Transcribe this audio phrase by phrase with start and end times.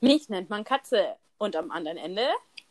[0.00, 1.16] Mich nennt man Katze.
[1.38, 2.26] Und am anderen Ende?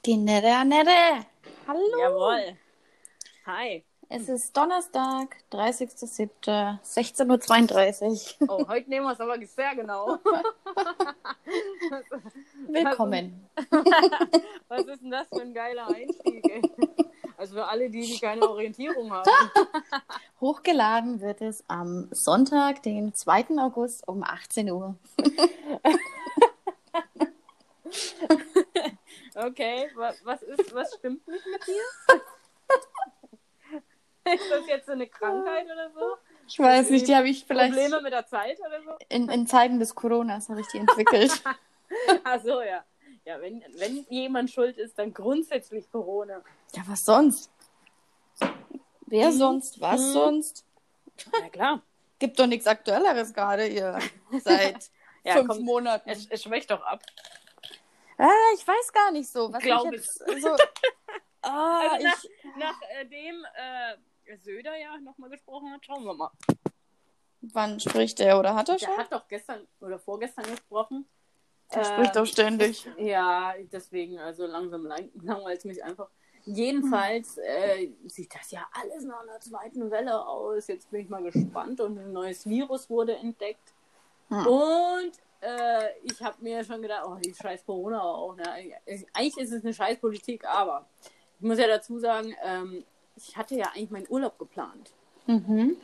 [0.06, 1.26] Die nette Annette.
[1.68, 2.00] Hallo.
[2.00, 2.58] Jawohl.
[3.48, 3.84] Hi.
[4.10, 8.50] Es ist Donnerstag, 30.07., 16.32 Uhr.
[8.50, 10.20] Oh, heute nehmen wir es aber sehr genau.
[12.68, 13.50] Willkommen.
[14.68, 16.48] Was ist denn das für ein geiler Einstieg?
[16.48, 16.62] Ey?
[17.38, 19.30] Also für alle, die, die keine Orientierung haben.
[20.42, 23.58] Hochgeladen wird es am Sonntag, den 2.
[23.58, 24.96] August um 18 Uhr.
[29.36, 31.84] Okay, was, ist, was stimmt nicht mit dir?
[34.34, 36.16] Ist das jetzt so eine Krankheit oder so?
[36.48, 38.98] Ich weiß nicht, die habe ich vielleicht Probleme mit der Zeit oder so?
[39.10, 41.44] in, in Zeiten des Coronas habe ich die entwickelt.
[42.24, 42.84] Ach so, ja.
[43.26, 46.42] Ja, wenn, wenn jemand schuld ist, dann grundsätzlich Corona.
[46.74, 47.52] ja, was sonst?
[49.08, 49.38] Wer Mhm.
[49.38, 49.80] sonst?
[49.82, 50.14] Was Mhm.
[50.14, 50.66] sonst?
[51.40, 51.82] Ja, klar.
[52.20, 54.00] Gibt doch nichts Aktuelleres gerade hier
[54.44, 54.90] seit
[55.24, 56.10] Ja, fünf komm, Monaten.
[56.10, 57.02] Es, es schmeckt doch ab.
[58.18, 59.52] Ah, ich weiß gar nicht so.
[59.52, 60.56] Was Glaub mich jetzt so.
[61.48, 66.32] Ah, Also nach, ich, nachdem äh, Söder ja nochmal gesprochen hat, schauen wir mal.
[67.42, 68.90] wann spricht der oder hat er schon?
[68.90, 71.06] Der hat doch gestern oder vorgestern gesprochen.
[71.72, 72.88] Der Ähm, spricht doch ständig.
[72.98, 76.10] Ja, deswegen, also langsam lang, langweilt es mich einfach.
[76.46, 80.68] Jedenfalls äh, sieht das ja alles nach einer zweiten Welle aus.
[80.68, 83.74] Jetzt bin ich mal gespannt und ein neues Virus wurde entdeckt.
[84.30, 84.48] Hm.
[84.48, 85.12] Und
[85.46, 88.36] äh, ich habe mir schon gedacht, oh, die scheiß Corona auch.
[88.36, 88.44] Ne?
[89.14, 90.86] Eigentlich ist es eine scheiß Politik, aber
[91.40, 92.84] ich muss ja dazu sagen, ähm,
[93.16, 94.92] ich hatte ja eigentlich meinen Urlaub geplant,
[95.28, 95.78] Mhm.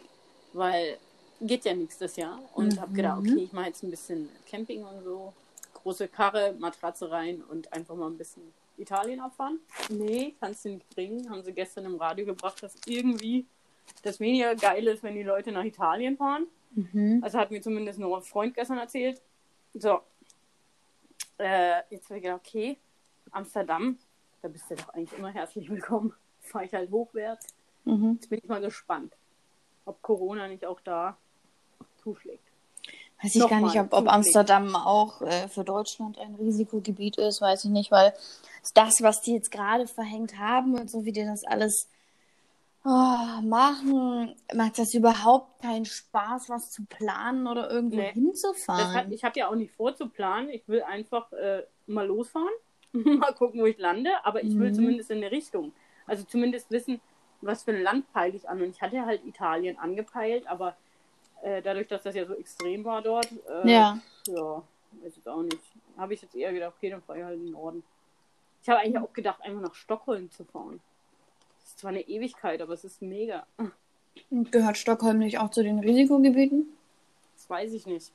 [0.54, 0.98] weil
[1.40, 2.40] geht ja nichts das Jahr.
[2.54, 3.32] Und habe gedacht, Mhm.
[3.34, 5.34] okay, ich mache jetzt ein bisschen Camping und so.
[5.74, 9.60] Große Karre, Matratze rein und einfach mal ein bisschen Italien abfahren.
[9.90, 11.28] Nee, kannst du nicht bringen.
[11.30, 13.46] Haben sie gestern im Radio gebracht, dass irgendwie
[14.04, 16.46] das weniger geil ist, wenn die Leute nach Italien fahren.
[16.76, 17.22] Mhm.
[17.24, 19.20] Also hat mir zumindest nur ein Freund gestern erzählt.
[19.74, 20.02] So.
[21.38, 22.78] Äh, jetzt habe ich gedacht, okay,
[23.32, 23.98] Amsterdam,
[24.42, 26.14] da bist du doch eigentlich immer herzlich willkommen.
[26.42, 27.48] Fahre ich halt hochwärts.
[27.86, 28.14] Mhm.
[28.16, 29.14] Jetzt bin ich mal gespannt,
[29.86, 31.18] ob Corona nicht auch da
[32.04, 32.44] zuschlägt.
[33.22, 34.08] Weiß ich gar Nochmal nicht, ob, ob.
[34.12, 38.14] Amsterdam auch äh, für Deutschland ein Risikogebiet ist, weiß ich nicht, weil
[38.74, 41.88] das, was die jetzt gerade verhängt haben und so wie die das alles
[42.84, 48.04] oh, machen, macht das überhaupt keinen Spaß, was zu planen oder irgendwo Nee.
[48.04, 49.12] Das hat, hinzufahren.
[49.12, 50.50] ich habe ja auch nicht vor zu planen.
[50.50, 52.50] Ich will einfach äh, mal losfahren,
[52.94, 54.76] mal gucken, wo ich lande, aber ich will Mhm.
[54.76, 55.74] zumindest in eine Richtung.
[56.08, 57.00] Also zumindest wissen,
[57.42, 58.62] was für ein Land peile ich an.
[58.62, 60.76] Und ich hatte halt Italien angepeilt, aber
[61.44, 64.00] äh, dadurch, dass das ja so extrem war dort, äh, ja.
[64.28, 64.64] ja,
[65.02, 65.60] weiß ich auch nicht.
[65.98, 67.84] Habe ich jetzt eher gedacht, okay, dann fahre ich halt in den Norden.
[68.62, 70.80] Ich habe eigentlich auch gedacht, einfach nach Stockholm zu fahren.
[71.72, 73.48] Ist zwar eine Ewigkeit, aber es ist mega.
[74.30, 76.66] Und gehört Stockholm nicht auch zu den Risikogebieten?
[77.38, 78.12] Das weiß ich nicht.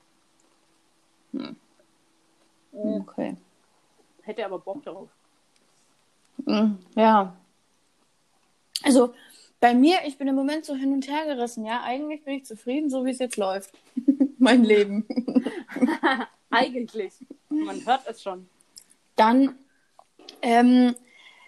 [1.32, 1.56] Hm.
[2.74, 3.34] Äh, Okay.
[4.20, 5.08] Hätte aber Bock darauf.
[6.44, 7.34] Mm, Ja.
[8.82, 9.14] Also
[9.58, 11.82] bei mir, ich bin im Moment so hin und her gerissen, ja.
[11.82, 13.72] Eigentlich bin ich zufrieden, so wie es jetzt läuft.
[14.38, 15.08] mein Leben.
[16.50, 17.14] Eigentlich.
[17.48, 18.50] Man hört es schon.
[19.16, 19.58] Dann,
[20.42, 20.94] ähm,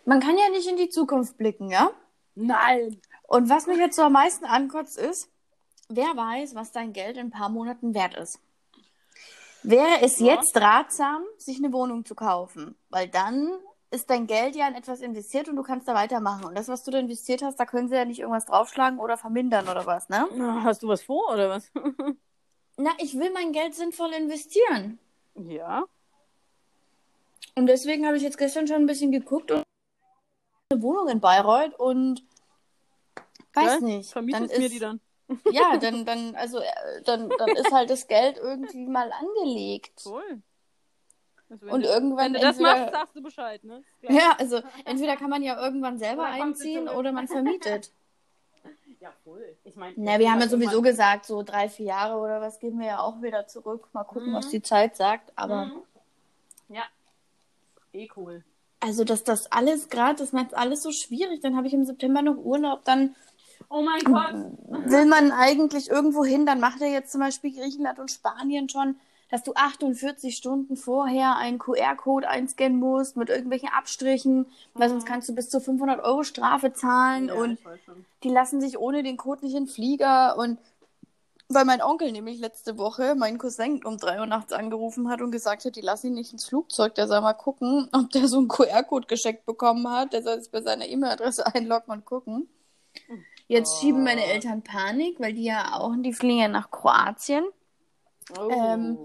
[0.09, 1.91] man kann ja nicht in die Zukunft blicken, ja?
[2.35, 3.01] Nein.
[3.27, 5.29] Und was mich jetzt so am meisten ankotzt ist,
[5.89, 8.41] wer weiß, was dein Geld in ein paar Monaten wert ist.
[9.63, 10.35] Wäre es Ja.
[10.35, 12.75] jetzt ratsam, sich eine Wohnung zu kaufen?
[12.91, 13.51] Weil dann
[13.91, 16.45] ist dein Geld ja in etwas investiert und du kannst da weitermachen.
[16.45, 19.17] Und das, was du da investiert hast, da können sie ja nicht irgendwas draufschlagen oder
[19.19, 20.27] vermindern oder was, ne?
[20.65, 21.71] Hast du was vor oder was?
[22.77, 24.99] Na, ich will mein Geld sinnvoll investieren.
[25.35, 25.85] ja.
[27.57, 29.65] Und deswegen habe ich jetzt gestern schon ein bisschen geguckt und
[30.71, 32.23] eine Wohnung in Bayreuth und
[33.55, 34.11] weiß Ja, nicht.
[34.13, 35.01] Vermietest dann mir ist, die dann?
[35.51, 40.03] Ja, dann, dann, also, äh, dann, dann ist halt das Geld irgendwie mal angelegt.
[40.05, 40.43] Cool.
[41.51, 43.83] Also wenn Und du, irgendwann wenn du das entweder- machst, sagst du Bescheid, ne?
[44.03, 44.13] Klar.
[44.13, 47.91] Ja, also entweder kann man ja irgendwann selber Oder einziehen oder man vermietet.
[49.01, 49.57] Ja, cool.
[49.63, 52.81] Ich meine, Na, wir haben ja sowieso gesagt, so drei, vier Jahre oder was gehen
[52.81, 53.87] wir ja auch wieder zurück.
[53.93, 54.35] Mal gucken, Mhm.
[54.35, 55.31] was die Zeit sagt.
[55.37, 55.83] Aber Mhm.
[56.69, 56.83] Ja.
[57.93, 58.43] Eh cool.
[58.81, 61.41] Also, dass das alles gerade, das macht alles so schwierig.
[61.41, 63.15] Dann habe ich im September noch Urlaub, dann
[63.71, 64.35] Oh mein Gott.
[64.91, 68.97] will man eigentlich irgendwo hin, dann macht er jetzt zum Beispiel Griechenland und Spanien schon,
[69.31, 75.29] dass du 48 Stunden vorher einen QR-Code einscannen musst mit irgendwelchen Abstrichen, weil sonst kannst
[75.29, 77.59] du bis zu 500 Euro Strafe zahlen Ja, und
[78.23, 80.59] die lassen sich ohne den Code nicht in den Flieger und
[81.49, 85.31] weil mein Onkel nämlich letzte Woche meinen Cousin um 3 Uhr nachts angerufen hat und
[85.31, 88.39] gesagt hat, die lassen ihn nicht ins Flugzeug, der soll mal gucken, ob der so
[88.39, 92.49] einen QR-Code geschenkt bekommen hat, der soll es bei seiner E-Mail-Adresse einloggen und gucken.
[93.47, 93.81] Jetzt Oh.
[93.81, 97.45] schieben meine Eltern Panik, weil die ja auch, die fliegen ja nach Kroatien.
[98.39, 98.51] Oh.
[98.51, 98.99] Ähm,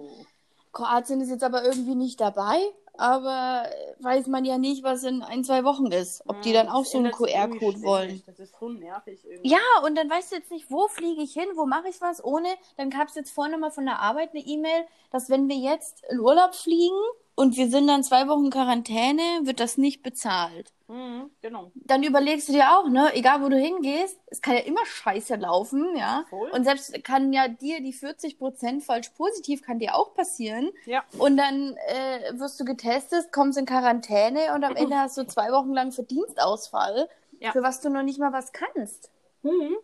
[0.73, 2.57] Kroatien ist jetzt aber irgendwie nicht dabei.
[2.95, 3.67] Aber
[3.99, 6.21] weiß man ja nicht, was in ein, zwei Wochen ist.
[6.27, 8.21] Ob die dann auch so einen QR-Code wollen.
[8.27, 9.49] Das ist so nervig irgendwie.
[9.49, 12.23] Ja, und dann weißt du jetzt nicht, wo fliege ich hin, wo mache ich was
[12.23, 12.49] ohne.
[12.77, 16.03] Dann gab es jetzt vorne mal von der Arbeit eine E-Mail, dass wenn wir jetzt
[16.09, 17.01] in Urlaub fliegen
[17.35, 20.71] und wir sind dann zwei Wochen Quarantäne, wird das nicht bezahlt.
[20.87, 21.71] Mhm, genau.
[21.73, 25.35] Dann überlegst du dir auch, ne, egal wo du hingehst, es kann ja immer scheiße
[25.35, 26.25] laufen, ja.
[26.29, 26.49] Voll.
[26.51, 30.69] Und selbst kann ja dir die 40% falsch positiv, kann dir auch passieren.
[30.85, 31.03] Ja.
[31.17, 35.51] Und dann äh, wirst du getestet, kommst in Quarantäne und am Ende hast du zwei
[35.51, 37.09] Wochen lang Verdienstausfall,
[37.39, 37.51] Ja.
[37.51, 39.09] für was du noch nicht mal was kannst.
[39.41, 39.75] Mhm.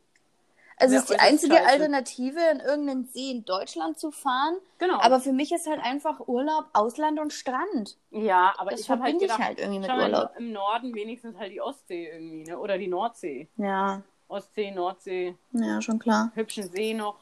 [0.82, 1.68] Also Ja, ist die einzige scheiße.
[1.70, 4.56] Alternative, in irgendeinen See in Deutschland zu fahren.
[4.78, 4.98] Genau.
[5.00, 7.98] Aber für mich ist halt einfach Urlaub, Ausland und Strand.
[8.12, 10.32] ja, aber Das ich habe halt ich halt irgendwie mit mal, Urlaub.
[10.38, 12.58] Im Norden wenigstens halt die Ostsee irgendwie, ne?
[12.58, 13.48] Oder die Nordsee.
[13.58, 16.32] Ja, Ostsee, Nordsee, ja, schon klar.
[16.36, 17.18] hübschen See noch.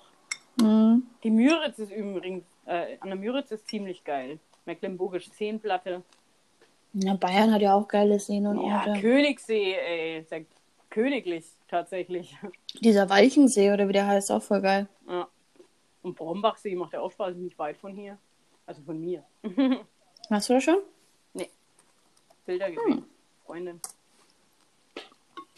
[0.57, 1.07] Mhm.
[1.24, 4.39] Die Müritz ist übrigens, äh, an der Müritz ist ziemlich geil.
[4.65, 6.04] Mecklenburgische Seenplatte.
[6.94, 9.00] Ja, Bayern hat ja auch geile Seen und Ja, Orte.
[9.01, 10.19] Königssee, ey.
[10.19, 10.39] Ist ja
[10.89, 12.36] königlich, tatsächlich.
[12.81, 14.88] Dieser Walchensee oder wie der heißt, auch voll geil.
[15.07, 15.28] Ja.
[16.04, 18.18] Und Brombachsee macht ja auch Spaß, ist nicht weit von hier.
[18.66, 19.24] Also von mir.
[20.30, 20.78] Machst du das schon?
[22.45, 23.04] Bilder gesehen.
[23.45, 23.81] Freundin.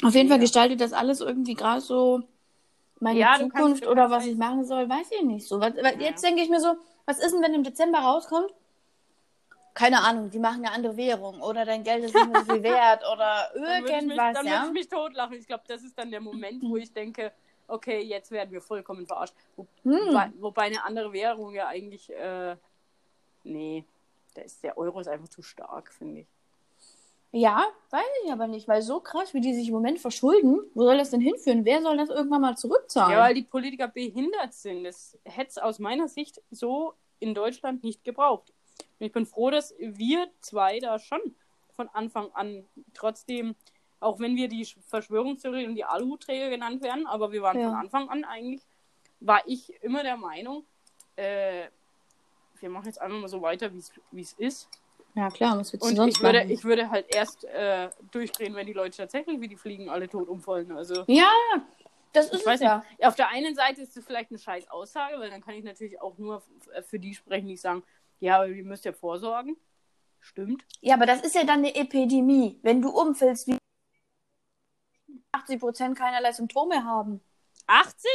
[0.03, 0.41] Auf jeden Fall Ja.
[0.41, 2.21] gestaltet das alles irgendwie gerade so
[2.99, 5.59] meine Ja, kannst- Zukunft du oder kannst was ich machen soll, weiß ich nicht so.
[5.59, 5.91] Was, Ja.
[5.99, 6.75] Jetzt denke ich mir so,
[7.05, 8.51] was ist denn, wenn im Dezember rauskommt?
[9.79, 12.63] Keine Ahnung, die machen eine andere Währung oder dein Geld ist nicht mehr so viel
[12.63, 14.51] wert oder Dann würde ich mich, irgendwas, dann ja.
[14.51, 15.37] würde ich mich totlachen.
[15.37, 17.31] Ich glaube, das ist dann der Moment, wo ich denke,
[17.65, 19.33] okay, jetzt werden wir vollkommen verarscht.
[19.55, 20.07] Wo, Hm.
[20.07, 22.57] wobei, wobei eine andere Währung ja eigentlich, äh,
[23.45, 23.85] nee,
[24.35, 26.27] der, ist, der Euro ist einfach zu stark, finde ich.
[27.31, 30.83] Ja, weiß ich aber nicht, weil so krass, wie die sich im Moment verschulden, wo
[30.83, 31.63] soll das denn hinführen?
[31.63, 33.13] Wer soll das irgendwann mal zurückzahlen?
[33.13, 34.83] Ja, weil die Politiker behindert sind.
[34.83, 38.51] Das hätte es aus meiner Sicht so in Deutschland nicht gebraucht.
[38.99, 41.21] Und ich bin froh, dass wir zwei da schon
[41.73, 43.55] von Anfang an trotzdem,
[44.01, 47.69] auch wenn wir die Verschwörungstheorie und die Aluhutträger genannt werden, aber wir waren Ja.
[47.69, 48.61] von Anfang an eigentlich,
[49.21, 50.65] war ich immer der Meinung,
[51.15, 51.67] äh,
[52.59, 54.69] wir machen jetzt einfach mal so weiter, wie es- ist.
[55.15, 56.51] ja klar, was willst du Und sonst ich würde, machen?
[56.51, 60.27] ich würde halt erst äh, durchdrehen, wenn die Leute tatsächlich wie die Fliegen alle tot
[60.27, 60.71] umfallen.
[60.73, 61.31] Also Ja,
[62.11, 62.83] das ist ich es weiß ja.
[62.89, 63.05] nicht.
[63.05, 66.01] Auf der einen Seite ist es vielleicht eine scheiß Aussage, weil dann kann ich natürlich
[66.01, 67.83] auch nur f- für die sprechen, die sagen,
[68.19, 69.57] ja, aber ihr müsst ja vorsorgen.
[70.19, 70.65] Stimmt.
[70.81, 72.59] Ja, aber das ist ja dann eine Epidemie.
[72.61, 73.57] Wenn du umfällst, wie
[75.31, 77.21] 80 Prozent keinerlei Symptome haben.
[77.67, 78.09] 80?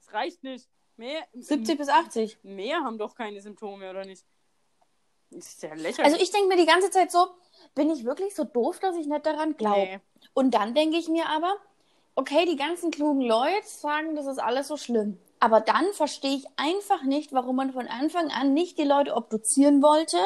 [0.00, 0.68] Das reicht nicht.
[0.96, 2.38] Mehr, 70 bis 80.
[2.42, 4.24] mehr haben doch keine Symptome, oder nicht?
[5.30, 6.04] Das ist ja lächerlich.
[6.04, 7.26] Also ich denke mir die ganze Zeit so,
[7.74, 9.80] bin ich wirklich so doof, dass ich nicht daran glaube?
[9.80, 10.00] Nee.
[10.32, 11.56] Und dann denke ich mir aber,
[12.14, 15.18] okay, die ganzen klugen Leute sagen, das ist alles so schlimm.
[15.40, 19.82] Aber dann verstehe ich einfach nicht, warum man von Anfang an nicht die Leute obduzieren
[19.82, 20.18] wollte,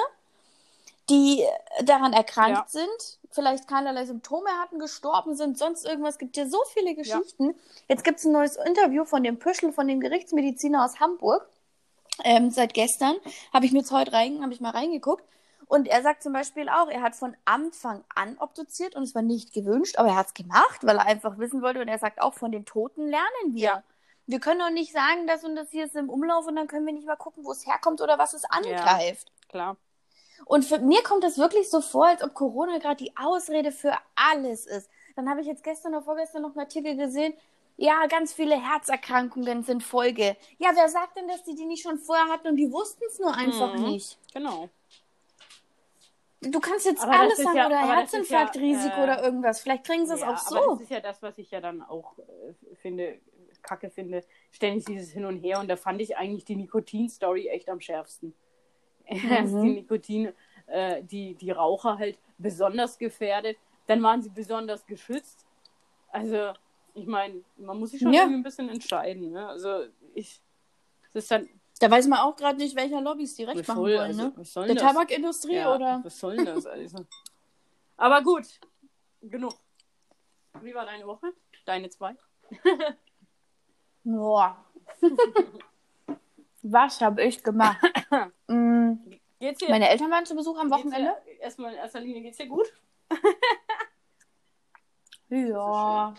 [1.08, 1.44] die
[1.82, 2.64] daran erkrankt Ja.
[2.68, 6.18] sind, vielleicht keinerlei Symptome hatten, gestorben sind, sonst irgendwas.
[6.18, 7.54] gibt ja so viele Geschichten.
[7.88, 11.48] Jetzt gibt es ein neues Interview von dem Püschel, von dem Gerichtsmediziner aus Hamburg.
[12.22, 13.16] Ähm, seit gestern
[13.52, 15.24] habe ich mir jetzt heute rein, habe ich mal reingeguckt.
[15.66, 19.22] Und er sagt zum Beispiel auch, er hat von Anfang an obduziert und es war
[19.22, 21.80] nicht gewünscht, aber er hat es gemacht, weil er einfach wissen wollte.
[21.80, 23.60] Und er sagt auch, von den Toten lernen wir.
[23.62, 23.82] Ja.
[24.26, 26.86] Wir können doch nicht sagen, das und das hier ist im Umlauf und dann können
[26.86, 29.32] wir nicht mal gucken, wo es herkommt oder was es angreift.
[29.48, 29.76] Klar.
[30.46, 33.92] Und für mir kommt das wirklich so vor, als ob Corona gerade die Ausrede für
[34.14, 34.88] alles ist.
[35.16, 37.34] Dann habe ich jetzt gestern oder vorgestern noch einen Artikel gesehen,
[37.76, 40.36] ja, ganz viele Herzerkrankungen sind Folge.
[40.58, 43.18] Ja, wer sagt denn, dass die die nicht schon vorher hatten und die wussten es
[43.18, 43.84] nur einfach Mhm.
[43.84, 44.18] nicht?
[44.34, 44.68] Genau.
[46.42, 49.60] Du kannst jetzt Aber alles sagen ja- oder aber Herzinfarktrisiko ja, äh, oder irgendwas.
[49.60, 50.70] Vielleicht kriegen sie es Ja, auch aber so.
[50.72, 53.18] das ist ja das, was ich ja dann auch äh, finde,
[53.70, 54.24] kacke finde.
[54.50, 55.60] Ständig dieses Hin und Her.
[55.60, 58.34] Und da fand ich eigentlich die Nikotin-Story echt am schärfsten.
[59.04, 59.62] Erst Mhm.
[59.62, 60.32] die Nikotin,
[60.66, 63.56] äh, die, die Raucher halt besonders gefährdet.
[63.86, 65.46] Dann waren sie besonders geschützt.
[66.08, 66.52] Also,
[66.94, 68.22] ich meine, man muss sich schon Ja.
[68.22, 69.30] irgendwie ein bisschen entscheiden.
[69.30, 69.46] Ne?
[69.48, 69.84] Also,
[70.14, 70.42] ich.
[71.12, 71.48] Das ist dann.
[71.80, 73.98] Da weiß man auch gerade nicht, welcher Lobbys die recht machen wollen.
[74.00, 74.32] also, ne?
[74.36, 74.84] was soll Der das?
[74.84, 76.00] Tabakindustrie Ja, oder?
[76.04, 77.06] Was soll denn das also?
[77.96, 78.46] Aber gut,
[79.22, 79.54] genug.
[80.62, 81.32] Wie war deine Woche?
[81.64, 82.16] Deine zwei?
[84.04, 84.56] Boah.
[86.62, 87.78] Was habe ich gemacht?
[88.48, 88.94] Mm,
[89.38, 89.70] Geht's dir?
[89.70, 91.14] Meine Eltern waren zu Besuch am Wochenende.
[91.24, 92.66] dir erstmal in erster Linie geht's dir gut?
[95.30, 96.14] Ja.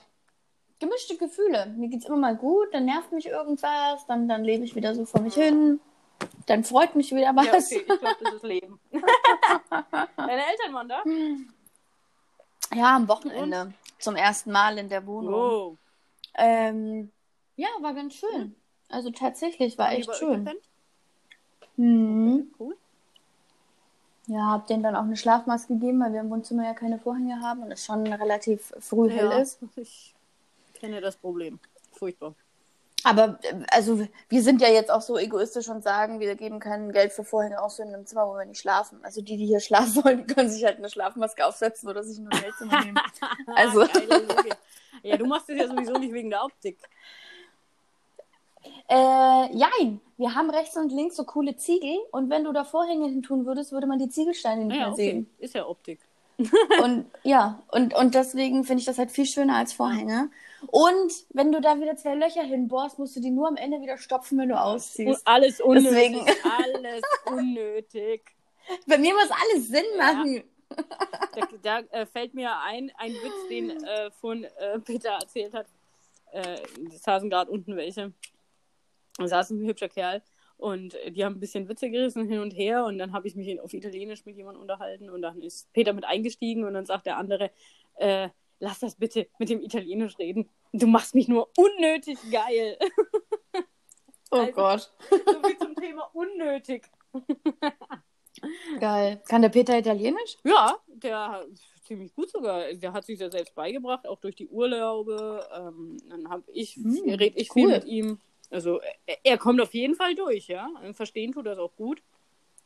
[0.79, 1.67] Gemischte Gefühle.
[1.77, 5.05] Mir geht's immer mal gut, dann nervt mich irgendwas, dann, dann lebe ich wieder so
[5.05, 5.79] vor mich hin.
[6.45, 7.71] Dann freut mich wieder was.
[7.71, 8.79] Ja, okay, ich glaube, das ist Leben.
[8.91, 11.03] Deine Eltern waren da?
[12.73, 13.73] Ja, am Wochenende.
[14.00, 15.33] Zum ersten Mal in der Wohnung.
[15.33, 15.77] Oh.
[16.35, 17.11] Ähm,
[17.55, 18.55] ja, war ganz schön.
[18.89, 20.50] Also tatsächlich war die echt schön.
[21.77, 22.53] Mhm.
[22.60, 22.75] Cool.
[24.27, 27.41] Ja, hab denen dann auch eine Schlafmaske gegeben, weil wir im Wohnzimmer ja keine Vorhänge
[27.41, 29.60] haben und es schon relativ früh hell ist.
[29.75, 30.13] ich
[30.74, 31.60] kenne das Problem.
[31.93, 32.36] Furchtbar.
[33.03, 33.39] Aber
[33.72, 37.24] also wir sind ja jetzt auch so egoistisch und sagen, wir geben kein Geld für
[37.24, 39.00] Vorhänge aus in einem Zimmer, wo wir nicht schlafen.
[39.03, 42.27] Also die, die hier schlafen wollen, können sich halt eine Schlafmaske aufsetzen oder sich ein
[42.31, 43.00] Hotelzimmer nehmen.
[43.55, 44.55] Also- Geile Logik.
[45.01, 46.77] ja, du machst es ja sowieso nicht wegen der Optik.
[48.89, 49.99] Äh, jein.
[50.17, 53.45] Wir haben rechts und links so coole Ziegel und wenn du da Vorhänge hin tun
[53.45, 55.11] würdest, würde man die Ziegelsteine nicht Ja, mehr okay.
[55.11, 55.29] sehen.
[55.39, 55.99] Ist ja Optik.
[56.83, 60.31] Und ja, und, und deswegen finde ich das halt viel schöner als Vorhänge.
[60.67, 63.97] Und wenn du da wieder zwei Löcher hinbohrst, musst du die nur am Ende wieder
[63.99, 65.21] stopfen, wenn du Und ausziehst.
[65.25, 65.91] alles unnötig.
[65.93, 66.25] Deswegen.
[66.57, 68.21] Alles unnötig.
[68.87, 70.13] Bei mir muss alles Sinn Ja.
[70.13, 70.43] machen.
[71.35, 75.67] Da, da äh, fällt mir ein, ein Witz, den äh, von äh, Peter erzählt hat.
[76.31, 76.57] Äh,
[76.91, 78.13] es saßen gerade unten welche.
[79.21, 80.21] Da saß ein hübscher Kerl
[80.57, 83.35] und äh, die haben ein bisschen Witze gerissen hin und her und dann habe ich
[83.35, 87.05] mich auf Italienisch mit jemandem unterhalten und dann ist Peter mit eingestiegen und dann sagt
[87.05, 87.51] der andere,
[87.95, 90.49] äh, lass das bitte mit dem Italienisch reden.
[90.73, 92.77] Du machst mich nur unnötig geil.
[94.31, 94.91] Oh Also- Gott.
[95.09, 96.89] so viel zum Thema unnötig.
[98.79, 99.21] Geil.
[99.27, 100.37] Kann der Peter Italienisch?
[100.45, 101.45] Ja, der
[101.83, 102.73] ziemlich gut sogar.
[102.73, 105.45] Der hat sich ja selbst beigebracht, auch durch die Urlaube.
[105.53, 107.71] Ähm, dann habe ich, Hm, red ich viel cool.
[107.73, 108.19] mit ihm.
[108.51, 108.81] Also
[109.24, 110.70] er, kommt auf jeden Fall durch, ja.
[110.93, 112.01] Verstehen tut es auch gut.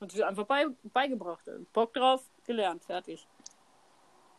[0.01, 1.45] Hat sich einfach bei, beigebracht.
[1.73, 3.27] Bock drauf, gelernt, fertig.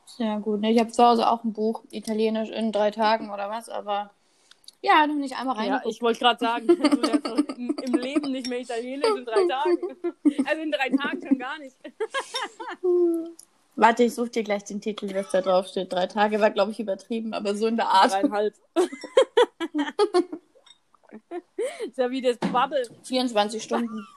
[0.04, 0.62] Sehr gut.
[0.64, 4.10] Ich habe zu Hause auch ein Buch, Italienisch in drei Tagen oder was, aber
[4.82, 5.94] ja, noch nicht einmal Ja, reingeguckt.
[5.94, 9.46] ich wollte gerade sagen, du lernst doch im, im Leben nicht mehr Italienisch in drei
[9.48, 9.78] Tagen.
[10.46, 11.76] Also in drei Tagen schon gar nicht.
[13.74, 15.92] Warte, ich suche dir gleich den Titel, was da drauf steht.
[15.92, 18.12] Drei Tage war, glaube ich, übertrieben, aber so in der Art.
[18.12, 18.54] Dreieinhalb.
[21.86, 22.82] ist ja wie das Bubble.
[23.04, 24.06] 24 Stunden.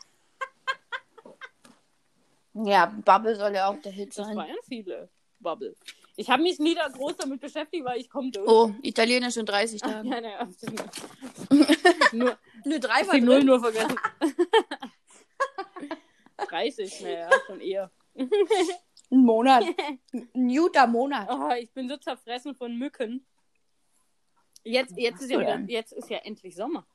[2.53, 4.36] Ja, Bubble soll ja auch der Hit Das sein.
[4.36, 5.75] waren viele Bubble.
[6.18, 8.46] Ich habe mich nie da groß damit beschäftigt, weil ich komme durch.
[8.50, 10.12] Oh, Italienisch in 30 Ach, Tagen.
[10.12, 10.50] ja, naja.
[12.12, 13.96] nur, Nur drei die Null nur vergessen.
[16.38, 17.91] 30, naja, schon eher.
[18.15, 19.63] Ein Monat.
[20.34, 21.29] Ein guter Monat.
[21.32, 23.25] Oh, ich bin so zerfressen von Mücken.
[24.63, 26.86] Jetzt, jetzt, ist, ja wieder, jetzt ist ja endlich Sommer.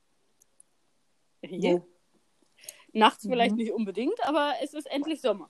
[1.42, 1.74] Hier.
[1.74, 1.86] Wo?
[2.92, 3.58] Nachts vielleicht Mhm.
[3.58, 5.48] nicht unbedingt, aber es ist endlich Sommer.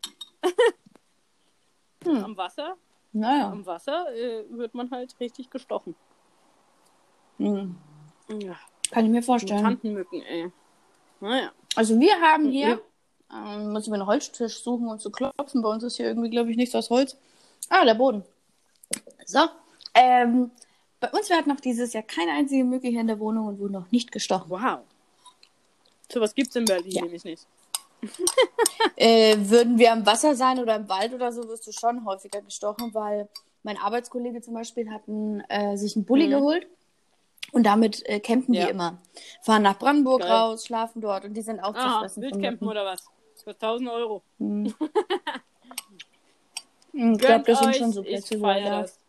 [2.04, 2.24] Hm.
[2.24, 2.76] Am Wasser,
[3.12, 3.50] Naja.
[3.50, 5.94] am Wasser äh, wird man halt richtig gestochen.
[7.38, 7.76] Hm.
[8.40, 8.56] Ja,
[8.90, 9.62] Kann ich mir vorstellen.
[9.62, 10.50] Tantenmücken, ey.
[11.20, 11.52] Naja.
[11.76, 12.80] Also wir haben hier,
[13.32, 15.62] ähm, muss ich mir einen Holztisch suchen und zu klopfen.
[15.62, 17.16] Bei uns ist hier irgendwie, glaube ich, nichts aus Holz.
[17.68, 18.24] Ah, der Boden.
[19.24, 19.40] So.
[19.94, 20.50] Ähm,
[21.10, 23.58] bei uns wir hatten noch dieses Jahr keine einzige Mücke hier in der Wohnung und
[23.58, 24.50] wurden noch nicht gestochen.
[24.50, 24.80] Wow.
[26.10, 27.02] So was gibt's in Berlin Ja.
[27.02, 27.46] nämlich nicht.
[28.96, 32.40] Äh, würden wir am Wasser sein oder im Wald oder so, wirst du schon häufiger
[32.42, 33.28] gestochen, weil
[33.62, 36.30] mein Arbeitskollege zum Beispiel hat einen, äh, sich einen Bulli Mhm.
[36.30, 36.66] geholt
[37.52, 38.64] und damit äh, campen Ja.
[38.66, 38.98] die immer.
[39.42, 40.30] Fahren nach Brandenburg Geil.
[40.30, 43.04] raus, schlafen dort und die sind auch Aha, zerfressen Wildcampen oder was?
[43.42, 44.22] Für 1000 Euro.
[44.38, 44.72] Hm.
[46.96, 48.82] Ich glaube, das sind schon so ich Plätze, wo er feier darf.
[48.82, 49.00] das.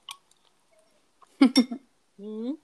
[2.17, 2.57] Mhm.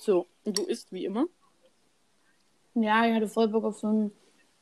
[0.00, 1.26] So, du isst wie immer.
[2.74, 4.12] Ja, ich hatte voll Bock auf so ein.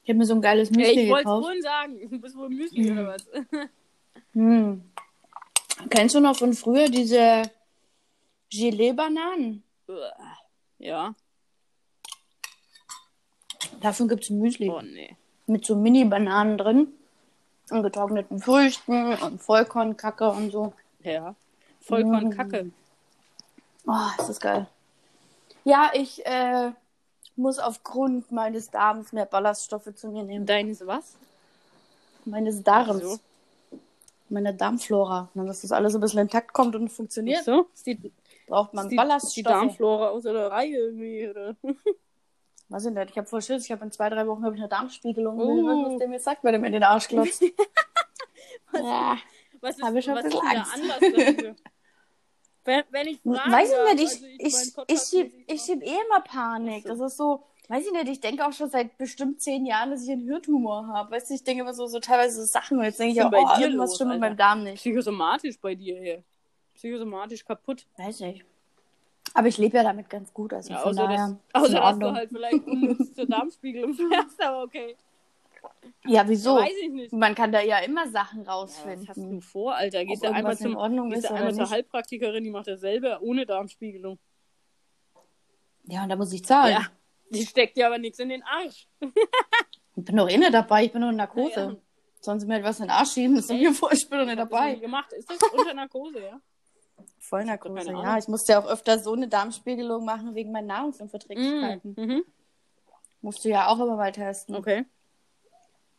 [0.03, 1.45] Ich habe mir so ein geiles Ja, Müsli ich wollte es gekauft.
[1.45, 2.11] vorhin sagen.
[2.11, 3.27] Du bist wohl Müsli oder was?
[4.33, 4.83] Hm.
[5.91, 7.43] Kennst du noch von früher diese
[8.51, 9.63] Gelee-Bananen?
[10.79, 11.15] ja.
[13.81, 14.71] Davon gibt es Müsli.
[14.71, 15.17] Oh nee.
[15.47, 16.89] Mit so Mini-Bananen drin.
[17.71, 20.73] Und getrockneten Früchten und Vollkornkacke und so.
[21.13, 21.35] Ja.
[21.81, 22.31] Vollkorn Mhm.
[22.31, 22.71] Kacke.
[23.87, 24.67] Oh, ist das geil.
[25.65, 26.73] Ja, ich äh,
[27.37, 30.47] muss aufgrund meines Darms mehr Ballaststoffe zu mir nehmen.
[30.47, 31.15] Deines was?
[32.25, 33.03] Meines Darms.
[33.03, 33.19] So.
[34.29, 35.29] Meine Darmflora.
[35.35, 37.67] Und dass das alles ein bisschen intakt kommt und funktioniert, So?
[37.73, 38.13] Ist die,
[38.49, 39.45] braucht man die, ist die Ballaststoffe.
[39.45, 41.29] Darmflora aus der Reihe irgendwie?
[41.29, 41.55] Oder?
[42.69, 43.09] Was denn das?
[43.11, 43.65] Ich habe voll Schiss.
[43.65, 45.39] Ich habe in zwei, drei Wochen ich eine Darmspiegelung.
[45.39, 45.45] Oh.
[45.45, 45.93] Uh.
[45.93, 47.45] Was, der mir sagt, wenn er mir den Arsch glotzt.
[48.73, 49.17] ja.
[49.67, 51.57] Was ist, Hab ich schon was ist Anlass dafür?
[52.65, 55.97] Wenn, wenn ich frage, Weiß ich nicht, ich, also ich, ich, schieb, ich schieb eh
[56.07, 56.85] immer Panik.
[56.85, 56.89] So.
[56.91, 60.05] Das ist so, weiß ich nicht, ich denke auch schon seit bestimmt zehn Jahren, dass
[60.05, 61.11] ich einen Hirntumor habe.
[61.11, 63.31] Weißt du, ich denke immer so, so teilweise so Sachen und jetzt denke ich auch,
[63.31, 64.77] bei oh, dir irgendwas los, stimmt mit meinem Darm nicht.
[64.77, 66.23] Psychosomatisch bei dir hier.
[66.75, 67.87] Psychosomatisch kaputt.
[67.97, 68.45] Weiß nicht.
[69.35, 72.31] Aber ich lebe ja damit ganz gut, also Ja, außer, dass, außer dass du halt
[72.31, 74.97] vielleicht unnütz zur Darmspiegelung fährst, aber okay.
[76.05, 76.57] Ja, wieso?
[76.57, 77.13] Weiß ich nicht.
[77.13, 79.09] Man kann da ja immer Sachen Ja, was rausfinden.
[79.09, 80.01] hast du vor, Alter?
[80.01, 81.71] Ob Gehst du einmal, irgendwas in zum, Ordnung gehst ist einmal zur.
[81.71, 84.19] Heilpraktikerin, die macht das selber ohne Darmspiegelung.
[85.85, 86.73] Ja, und da muss ich zahlen.
[86.75, 86.87] Ja.
[87.31, 88.89] Die steckt dir aber nichts in den Arsch.
[89.97, 91.55] Ich bin doch eh nicht dabei, ich bin nur in Narkose.
[91.61, 91.77] Ja, ja.
[92.21, 93.37] Sollen sie mir etwas in den Arsch schieben?
[93.37, 94.75] Das ist mir vor, ich bin doch nicht Das dabei.
[94.77, 95.13] gemacht.
[95.13, 96.41] Ist das unter Narkose, ja?
[97.19, 98.19] Voll Narkose, ja.
[98.19, 101.95] Ich musste ja auch öfter so eine Darmspiegelung machen wegen meinen Nahrungsunverträglichkeiten.
[101.97, 102.25] Mhm.
[103.23, 104.55] Musst du ja auch immer mal testen.
[104.55, 104.85] Okay.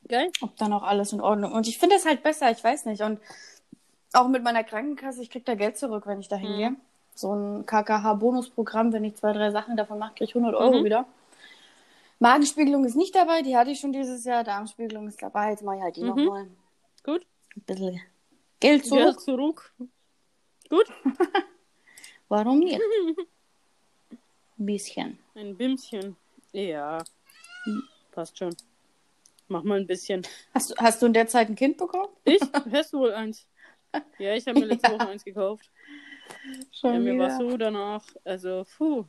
[0.07, 0.31] Geil.
[0.41, 1.51] ob dann auch alles in Ordnung.
[1.51, 3.01] Und ich finde es halt besser, ich weiß nicht.
[3.01, 3.19] Und
[4.13, 6.71] auch mit meiner Krankenkasse, ich krieg da Geld zurück, wenn ich da hingehe.
[6.71, 6.77] Mhm.
[7.15, 10.83] So ein KKH-Bonusprogramm, wenn ich zwei, drei Sachen davon mache, kriege ich 100 Euro Mhm.
[10.85, 11.05] wieder.
[12.19, 14.43] Magenspiegelung ist nicht dabei, die hatte ich schon dieses Jahr.
[14.43, 16.07] Darmspiegelung ist dabei, jetzt mache ich halt die Mhm.
[16.07, 16.47] nochmal.
[17.03, 17.25] Gut.
[17.55, 18.01] Ein bisschen
[18.59, 19.03] Geld zurück.
[19.03, 19.73] Geld zurück.
[20.69, 20.87] Gut.
[22.29, 22.79] Warum nicht?
[24.59, 25.19] Ein bisschen.
[25.35, 26.15] Ein Bimschen.
[26.51, 27.03] Ja.
[28.11, 28.55] Passt schon.
[29.49, 30.23] Mach mal ein bisschen.
[30.53, 32.09] Hast, du- hast du in der Zeit ein Kind bekommen?
[32.25, 32.41] Ich?
[32.71, 33.47] Hast du wohl eins?
[34.19, 35.71] Ja, ich habe mir letzte Woche eins gekauft.
[36.71, 37.49] Schon Ja, mir war wieder.
[37.51, 38.03] so danach.
[38.25, 39.05] Also, puh.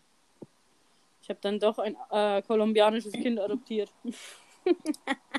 [1.20, 3.92] Ich habe dann doch ein äh, kolumbianisches Kind adoptiert.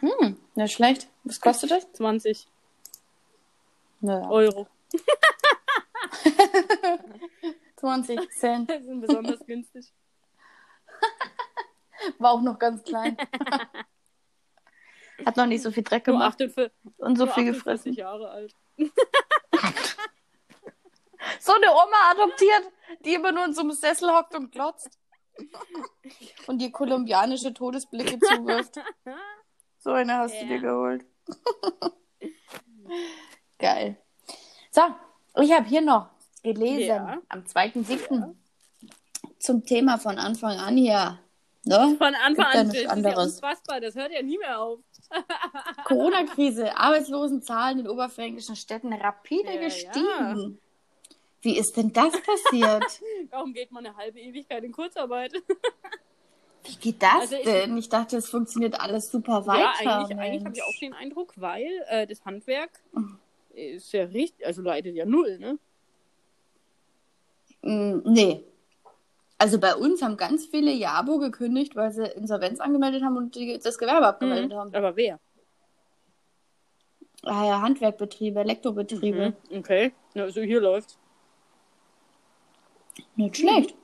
[0.02, 1.08] Hm, nicht schlecht.
[1.24, 1.92] Was kostet das?
[1.94, 2.48] 20
[4.02, 4.66] Naja, Euro.
[7.78, 8.70] 20 Cent.
[8.70, 9.94] Das sind besonders günstig.
[12.18, 13.18] War auch noch ganz klein.
[15.26, 17.94] Hat noch nicht so viel Dreck gemacht 48, und so viel 48 gefressen.
[17.94, 18.56] Jahre alt.
[21.42, 22.72] So eine Oma adoptiert,
[23.06, 24.98] die immer nur in so einem Sessel hockt und glotzt.
[26.48, 28.76] Und dir kolumbianische Todesblicke zuwirft.
[29.80, 30.48] So eine hast du Ja.
[30.48, 31.06] dir geholt.
[33.60, 33.98] Geil.
[34.72, 34.82] So,
[35.42, 36.10] ich habe hier noch
[36.42, 37.18] gelesen Ja.
[37.28, 38.36] am 2.7.
[39.40, 41.20] zum Thema von Anfang an hier.
[41.66, 41.96] Ne?
[41.98, 42.68] Von Anfang Gibt ja an.
[42.68, 43.36] Das ist ja anderes.
[43.36, 43.82] unfassbar.
[43.82, 44.80] Das hört ja nie mehr auf.
[45.86, 50.60] Corona-Krise, Arbeitslosenzahlen in oberfränkischen Städten rapide Ja, gestiegen.
[51.42, 53.02] Wie ist denn das passiert?
[53.30, 55.34] Warum geht man eine halbe Ewigkeit in Kurzarbeit?
[56.66, 57.78] Wie geht das Also ich- denn?
[57.78, 59.84] Ich dachte, es funktioniert alles super weiter.
[59.84, 62.72] ja, eigentlich, eigentlich habe ich auch den Eindruck, weil äh, das Handwerk
[63.54, 65.58] ist ja richtig, also leidet ja null, ne?
[67.62, 68.44] Mm, Nee.
[69.42, 73.58] Also bei uns haben ganz viele Jabo gekündigt, weil sie Insolvenz angemeldet haben und die,
[73.58, 74.56] das Gewerbe abgemeldet Mhm.
[74.56, 74.76] haben.
[74.76, 75.18] Aber wer?
[77.24, 79.34] Ah ja, Handwerkbetriebe, Elektrobetriebe.
[79.50, 79.58] Mhm.
[79.60, 79.94] Okay.
[80.16, 80.98] Also hier läuft's.
[83.16, 83.76] Nicht schlecht.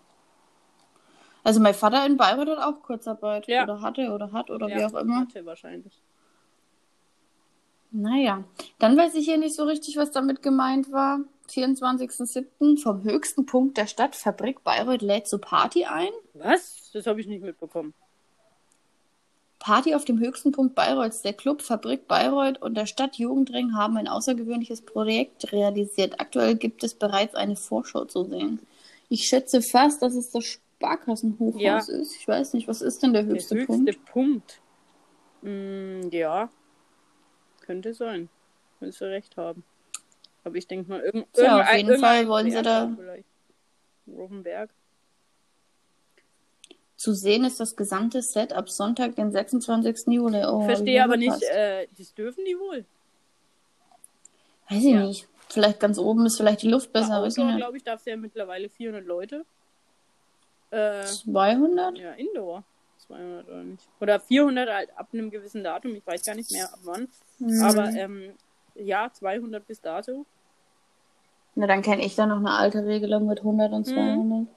[1.43, 3.47] Also mein Vater in Bayreuth hat auch Kurzarbeit.
[3.47, 3.63] Ja.
[3.63, 5.21] Oder hatte oder hat oder wie Ja, auch immer.
[5.21, 6.01] Hatte wahrscheinlich.
[7.91, 8.43] Naja,
[8.79, 11.19] dann weiß ich hier nicht so richtig, was damit gemeint war.
[11.49, 12.81] 24.07.
[12.81, 16.09] vom höchsten Punkt der Stadt Fabrik Bayreuth lädt zur Party ein.
[16.33, 16.89] Was?
[16.93, 17.93] Das habe ich nicht mitbekommen.
[19.59, 21.21] Party auf dem höchsten Punkt Bayreuths.
[21.23, 26.19] Der Club Fabrik Bayreuth und der Stadt Jugendring haben ein außergewöhnliches Projekt realisiert.
[26.19, 28.59] Aktuell gibt es bereits eine Vorschau zu sehen.
[29.09, 31.79] Ich schätze fast, dass es das Sparkassenhochhaus Ja.
[31.79, 32.15] ist.
[32.15, 34.05] Ich weiß nicht, was ist denn der Der höchste, höchste Punkt?
[34.05, 34.61] Punkt.
[35.41, 36.49] Mm, ja.
[37.61, 38.29] Könnte sein.
[38.79, 39.63] Du recht haben.
[40.45, 42.95] Aber ich denke mal, irgend, Tja, auf jeden Fall wollen sie da-.
[44.07, 44.69] Rosenberg.
[46.95, 50.07] Zu sehen ist das gesamte Set ab Sonntag, den 26.
[50.07, 50.45] Juli.
[50.45, 52.85] Oh, ich Verstehe aber nicht, äh, das dürfen die wohl.
[54.69, 55.05] Weiß ich ja.
[55.05, 55.27] nicht.
[55.49, 57.19] Vielleicht ganz oben ist vielleicht die Luft besser.
[57.19, 57.57] Bei Wissen Outdoor, wir.
[57.57, 59.45] glaube ich, darf es ja mittlerweile 400 Leute.
[60.71, 61.97] Äh, 200?
[61.97, 62.63] ja, Indoor.
[63.07, 63.83] 200 oder nicht.
[63.99, 65.95] Oder 400 halt ab einem gewissen Datum.
[65.95, 67.07] Ich weiß gar nicht mehr ab wann.
[67.39, 67.61] Mhm.
[67.63, 68.33] Aber ähm,
[68.75, 70.25] ja, 200 bis dato.
[71.55, 73.93] Na, dann kenne ich da noch eine alte Regelung mit 100 und Mhm.
[73.93, 74.47] 200.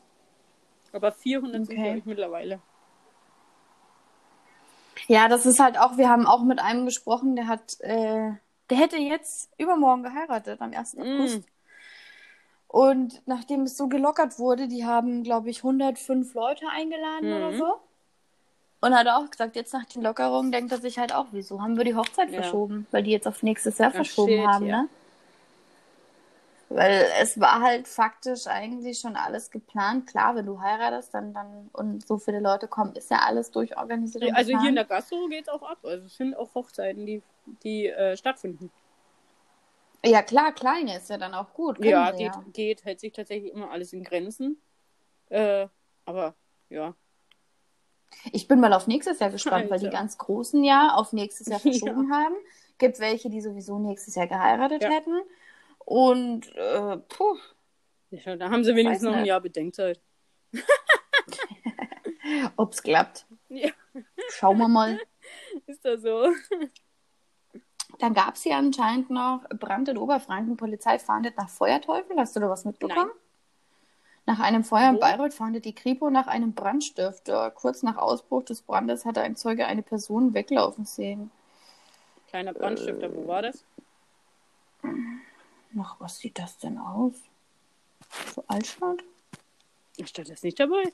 [0.93, 1.83] Aber 400 sind, Okay.
[1.83, 2.61] glaube ich, mittlerweile.
[5.07, 8.33] Ja, das ist halt auch, wir haben auch mit einem gesprochen, der hat, äh,
[8.69, 10.99] der hätte jetzt übermorgen geheiratet, am 1.
[10.99, 11.01] Mm.
[11.21, 11.45] August.
[12.67, 17.37] Und nachdem es so gelockert wurde, die haben, glaube ich, 105 Leute eingeladen Mhm.
[17.37, 17.81] oder so.
[18.81, 21.77] Und hat auch gesagt, jetzt nach den Lockerungen denkt er sich halt auch, wieso haben
[21.77, 22.35] wir die Hochzeit Ja.
[22.43, 22.87] verschoben?
[22.91, 24.83] Weil die jetzt auf nächstes Jahr Ach, verschoben shit, haben, ja.
[24.83, 24.89] ne?
[26.71, 30.07] Weil es war halt faktisch eigentlich schon alles geplant.
[30.07, 34.23] Klar, wenn du heiratest, dann, dann und so viele Leute kommen, ist ja alles durchorganisiert.
[34.23, 35.79] und Also hier in der Gastro geht es auch ab.
[35.83, 37.23] Also es sind auch Hochzeiten, die,
[37.65, 38.71] die äh, stattfinden.
[40.05, 41.85] Ja, klar, kleine ist ja dann auch gut.
[41.85, 44.61] Ja, geht, geht, hält sich tatsächlich immer alles in Grenzen.
[45.31, 45.67] Äh,
[46.05, 46.35] aber
[46.71, 46.95] ja.
[48.33, 49.99] Ich bin mal auf nächstes Jahr gespannt, weil die Alter.
[49.99, 52.35] ganz Großen ja auf nächstes Jahr verschoben haben.
[52.79, 54.91] Gibt welche, die sowieso nächstes Jahr geheiratet Ja.
[54.91, 55.21] hätten.
[55.79, 57.37] Und, äh, puh,
[58.11, 58.37] ja.
[58.37, 59.25] Da haben sie wenigstens noch ein.
[59.25, 60.01] Jahr Bedenkzeit.
[62.57, 63.27] ob's klappt.
[63.49, 63.71] Ja,
[64.31, 64.99] Schauen wir mal.
[65.67, 66.29] ist das so?
[67.99, 70.57] Dann gab es hier anscheinend noch Brand in Oberfranken.
[70.57, 72.17] Polizei fahndet nach Feuerteufel.
[72.19, 73.11] Hast du da was mitbekommen?
[74.29, 75.01] Nach einem Feuer in Wo?
[75.01, 77.51] Bayreuth fahndet die Kripo nach einem Brandstifter.
[77.51, 81.31] Kurz nach Ausbruch des Brandes hatte ein Zeuge eine Person weglaufen sehen.
[82.29, 83.65] Kleiner Brandstifter, wo war das?
[85.81, 87.15] Ach, was sieht das denn aus?
[88.35, 89.03] So Altstadt?
[90.05, 90.93] Stand das nicht dabei?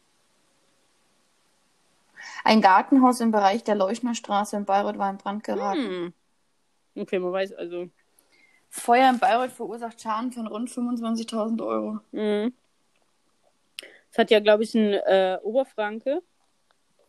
[2.45, 6.13] Ein Gartenhaus im Bereich der Leuchnerstraße in Bayreuth war in Brand geraten.
[6.95, 7.03] Hm.
[7.03, 7.91] Okay, man weiß also.
[8.71, 11.99] Feuer in Bayreuth verursacht Schaden von rund 25.000 Euro.
[12.13, 12.55] Mhm.
[14.15, 16.23] Es hat ja, glaube ich, ein äh, Oberfranke,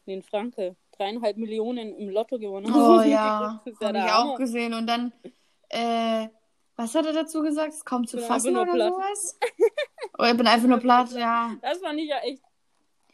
[0.07, 2.73] nee, ein Franke, dreieinhalb Millionen im Lotto gewonnen.
[2.73, 4.73] Oh ja, ja habe ich auch gesehen.
[4.73, 5.13] Und dann,
[5.69, 6.29] äh,
[6.75, 7.73] was hat er dazu gesagt?
[7.73, 8.91] Es kommt zu fassen oder platt.
[8.91, 9.39] sowas?
[10.17, 11.55] Oh, ich bin einfach nur platt, ja.
[11.61, 12.41] Das fand ich ja echt.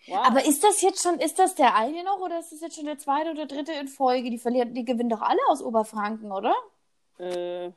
[0.08, 0.25] Wow.
[0.25, 2.86] Aber ist das jetzt schon, ist das der eine noch oder ist das jetzt schon
[2.86, 4.30] der zweite oder dritte in Folge?
[4.30, 6.56] Die verlieren, die gewinnen doch alle aus Oberfranken, oder?
[7.21, 7.71] äh,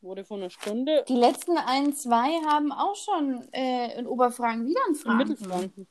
[0.00, 4.80] wurde vor einer Stunde Die letzten ein, zwei haben auch schon äh, in Oberfranken wieder
[4.86, 5.28] einen Franken.
[5.28, 5.86] Mittelfranken.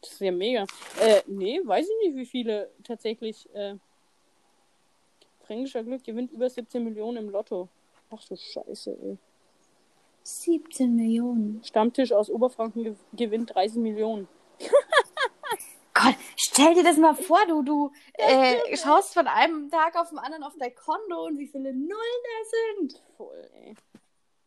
[0.00, 0.64] Das ist ja mega.
[1.00, 3.48] Äh, nee, weiß ich nicht, wie viele tatsächlich.
[3.54, 3.74] Äh,
[5.40, 7.68] Fränkischer Glück gewinnt über 17 Millionen im Lotto.
[8.10, 9.16] Ach so Scheiße, ey.
[10.22, 11.64] 17 Millionen.
[11.64, 14.28] Stammtisch aus Oberfranken gew gewinnt 30 Millionen.
[16.02, 20.18] Gott, stell dir das mal vor, du, du äh, schaust von einem Tag auf den
[20.18, 23.02] anderen auf dein Konto und wie viele Nullen da sind.
[23.16, 23.74] Voll, ey.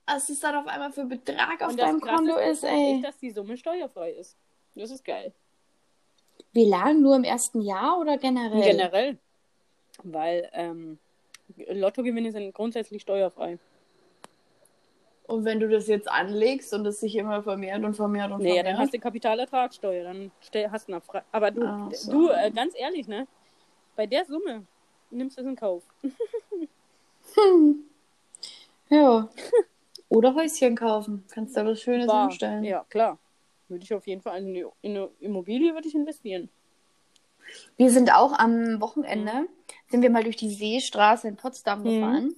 [0.06, 2.96] Was es dann auf einmal für Betrag auf deinem Konto ist, halt ey.
[2.96, 4.38] echt, dass die Summe steuerfrei ist.
[4.76, 5.34] Das ist geil.
[6.54, 7.02] Wie lang?
[7.02, 8.62] Nur im ersten Jahr oder generell?
[8.62, 9.18] Generell.
[10.04, 11.00] Weil ähm,
[11.68, 13.58] Lottogewinne sind grundsätzlich steuerfrei.
[15.32, 18.48] Und wenn du das jetzt anlegst und es sich immer vermehrt und vermehrt und Nee,
[18.56, 18.68] vermehrt.
[18.68, 20.04] dann hast du Kapitalertragssteuer.
[20.04, 20.32] Dann
[20.72, 22.12] hast du eine Frei Aber du, so.
[22.12, 23.28] du äh, ganz ehrlich, ne?
[23.96, 24.66] Bei der Summe
[25.10, 25.84] nimmst du es in Kauf.
[28.90, 29.30] Ja.
[30.10, 31.24] Oder Häuschen kaufen.
[31.32, 32.28] Kannst da was Schönes Bar.
[32.28, 32.64] hinstellen.
[32.64, 33.18] Ja, klar.
[33.70, 36.50] Würde ich auf jeden Fall in eine, in eine Immobilie würde ich investieren.
[37.78, 39.48] Wir sind auch am Wochenende,
[39.88, 41.84] sind wir mal durch die Seestraße in Potsdam Mhm.
[41.86, 42.36] gefahren.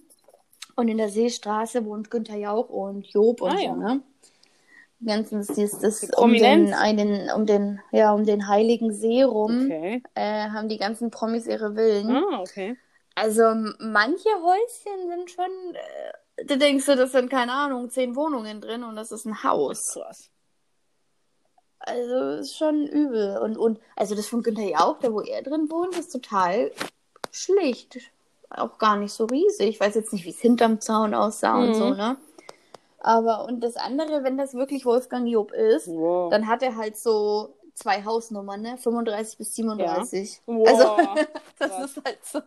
[0.76, 3.76] Und in der Seestraße wohnt Günther Jauch und Job und Ah, so, ja.
[3.76, 4.02] ne?
[5.00, 5.40] Die ganzen,
[5.82, 10.02] das, um den, einen, um den, ja, um den heiligen See rum, Okay.
[10.16, 12.10] äh, haben die ganzen Promis ihre Villen.
[12.10, 12.78] Ah, okay.
[13.14, 13.44] Also
[13.80, 18.84] manche Häuschen sind schon, äh, da denkst du, das sind, keine Ahnung, zehn Wohnungen drin
[18.84, 19.94] und das ist ein Haus.
[19.94, 20.30] Krass.
[21.80, 23.38] Also ist schon übel.
[23.40, 26.72] Und, und also das von Günther Jauch, da wo er drin wohnt, ist total
[27.32, 27.98] schlicht.
[28.56, 29.68] Auch gar nicht so riesig.
[29.70, 31.74] Ich weiß jetzt nicht, wie es hinterm Zaun aussah und Mhm.
[31.74, 32.18] so, ne?
[33.00, 36.32] Aber und das andere, wenn das wirklich Wolfgang Job ist, Wow.
[36.32, 38.78] dann hat er halt so zwei Hausnummern, ne?
[38.78, 40.42] 35 bis 37.
[40.46, 40.68] Wow.
[40.68, 40.84] Also
[41.60, 41.86] das krass.
[41.98, 42.40] ist halt so.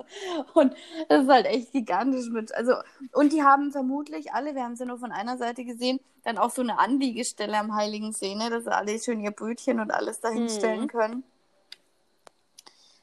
[0.55, 0.73] Und
[1.09, 2.55] das ist halt echt gigantisch mit.
[2.55, 2.75] Also,
[3.13, 6.51] und die haben vermutlich alle, wir haben ja nur von einer Seite gesehen, dann auch
[6.51, 8.49] so eine Anliegestelle am Heiligen See, ne?
[8.49, 10.87] dass sie alle schön ihr Brötchen und alles dahinstellen Mhm.
[10.89, 11.25] können.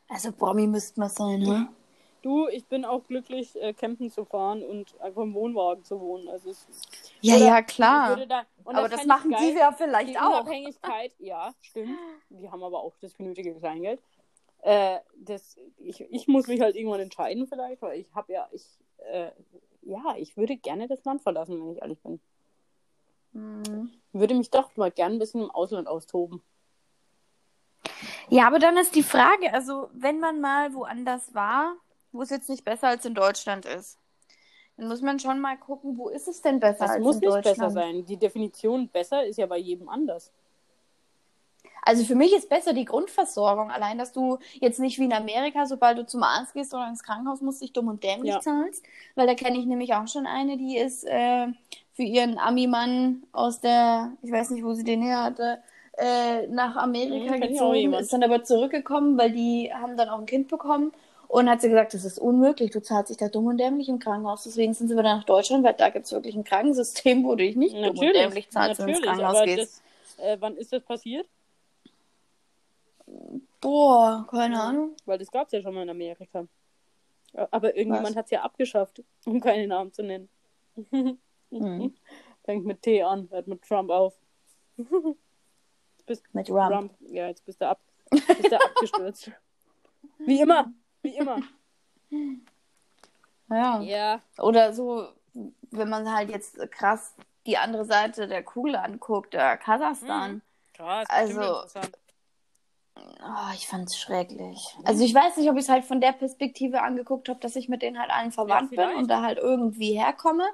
[0.10, 1.68] Also Promi müsste man sein, ne?
[2.24, 6.30] Du, ich bin auch glücklich, äh, campen zu fahren und einfach im Wohnwagen zu wohnen.
[6.30, 6.66] Also es,
[7.20, 8.26] Ja, ja, klar.
[8.26, 10.40] da, Aber das machen die ja vielleicht Die auch.
[10.40, 12.00] Unabhängigkeit, ja, stimmt.
[12.30, 14.02] Die haben aber auch das genötige Kleingeld.
[14.62, 18.66] Äh, das, ich, ich muss mich halt irgendwann entscheiden vielleicht, weil ich habe ja, ich,
[19.12, 19.32] äh,
[19.82, 22.22] ja, ich würde gerne das Land verlassen, wenn ich ehrlich bin.
[23.34, 23.92] Mhm.
[24.14, 26.42] Würde mich doch mal gern ein bisschen im Ausland austoben.
[28.30, 31.76] Ja, aber dann ist die Frage, also wenn man mal woanders war,
[32.14, 33.98] wo es jetzt nicht besser als in Deutschland ist,
[34.78, 37.22] dann muss man schon mal gucken, wo ist es denn besser Das als muss in
[37.22, 37.58] nicht Deutschland?
[37.58, 38.06] besser sein.
[38.06, 40.32] Die Definition besser ist ja bei jedem anders.
[41.86, 43.70] Also für mich ist besser die Grundversorgung.
[43.70, 47.04] Allein, dass du jetzt nicht wie in Amerika, sobald du zum Arzt gehst oder ins
[47.04, 48.40] Krankenhaus musst, dich dumm und dämlich Ja.
[48.40, 48.84] zahlst.
[49.16, 51.48] Weil da kenne ich nämlich auch schon eine, die ist äh,
[51.94, 55.62] für ihren Ami-Mann aus der, ich weiß nicht, wo sie den her hatte,
[55.98, 60.26] äh, nach Amerika auch gezogen, ist dann aber zurückgekommen, weil die haben dann auch ein
[60.26, 60.92] Kind bekommen.
[61.34, 63.98] Und hat sie gesagt, das ist unmöglich, du zahlst dich da dumm und dämlich im
[63.98, 64.44] Krankenhaus.
[64.44, 67.38] Deswegen sind sie wieder nach Deutschland, weil da gibt es wirklich ein Krankensystem, wo du
[67.38, 69.82] dich nicht dumm und dämlich zahlst, wenn du ins natürlich, Krankenhaus aber gehst.
[70.18, 71.28] das, äh, wann ist das passiert?
[73.60, 74.92] Boah, keine Ahnung.
[75.06, 76.46] Weil das gab es ja schon mal in Amerika.
[77.34, 80.30] Aber irgendjemand hat es ja abgeschafft, um keine Namen zu nennen.
[81.50, 81.94] Mhm.
[82.46, 84.16] Fängt mit T an, hört mit Trump auf.
[86.34, 86.68] Mit Rum.
[86.68, 86.94] Trump.
[87.12, 89.32] Ja, jetzt bist du, ab, bist du abgestürzt.
[90.18, 90.74] Wie immer.
[91.04, 91.40] Wie immer.
[93.50, 93.82] Ja.
[93.82, 94.22] Ja.
[94.40, 95.08] Oder so,
[95.70, 97.14] wenn man halt jetzt krass
[97.46, 100.42] die andere Seite der Kugel anguckt, der Kasachstan.
[100.74, 101.08] Krass.
[101.10, 101.66] Also-.
[102.96, 104.76] Oh, ich fand's schrecklich.
[104.86, 107.68] Also ich weiß nicht, ob ich es halt von der Perspektive angeguckt habe, dass ich
[107.68, 108.98] mit denen halt allen verwandt bin vielleicht.
[108.98, 110.46] und da halt irgendwie herkomme.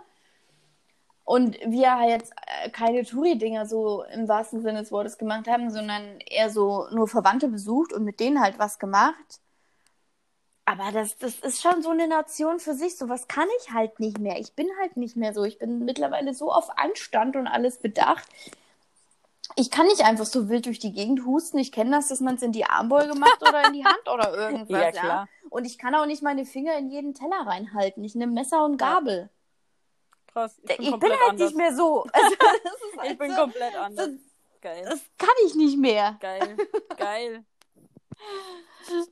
[1.26, 2.34] Und wir jetzt
[2.64, 7.08] äh, keine Touri-Dinger so im wahrsten Sinne des Wortes gemacht haben, sondern eher so nur
[7.08, 9.40] Verwandte besucht und mit denen halt was gemacht.
[10.70, 12.96] Aber das, das ist schon so eine Nation für sich.
[12.96, 14.40] So was kann ich halt nicht mehr.
[14.40, 15.44] Ich bin halt nicht mehr so.
[15.44, 18.28] Ich bin mittlerweile so auf Anstand und alles bedacht.
[19.56, 21.58] Ich kann nicht einfach so wild durch die Gegend husten.
[21.58, 24.32] Ich kenne das, dass man es in die Armbeuge macht oder in die Hand oder
[24.38, 24.70] irgendwas.
[24.70, 25.28] Ja, ja, klar.
[25.50, 28.04] Und ich kann auch nicht meine Finger in jeden Teller reinhalten.
[28.04, 29.30] Ich nehme Messer und Gabel.
[30.32, 30.56] Krass.
[30.62, 31.48] Ich bin, Ich bin halt anders.
[31.50, 32.06] nicht mehr so.
[32.14, 32.36] Also,
[33.00, 34.06] halt Ich bin so, komplett anders.
[34.06, 34.18] so-
[34.62, 34.86] Geil.
[34.88, 36.18] Das kann ich nicht mehr.
[36.20, 36.58] Geil.
[36.98, 37.44] Geil.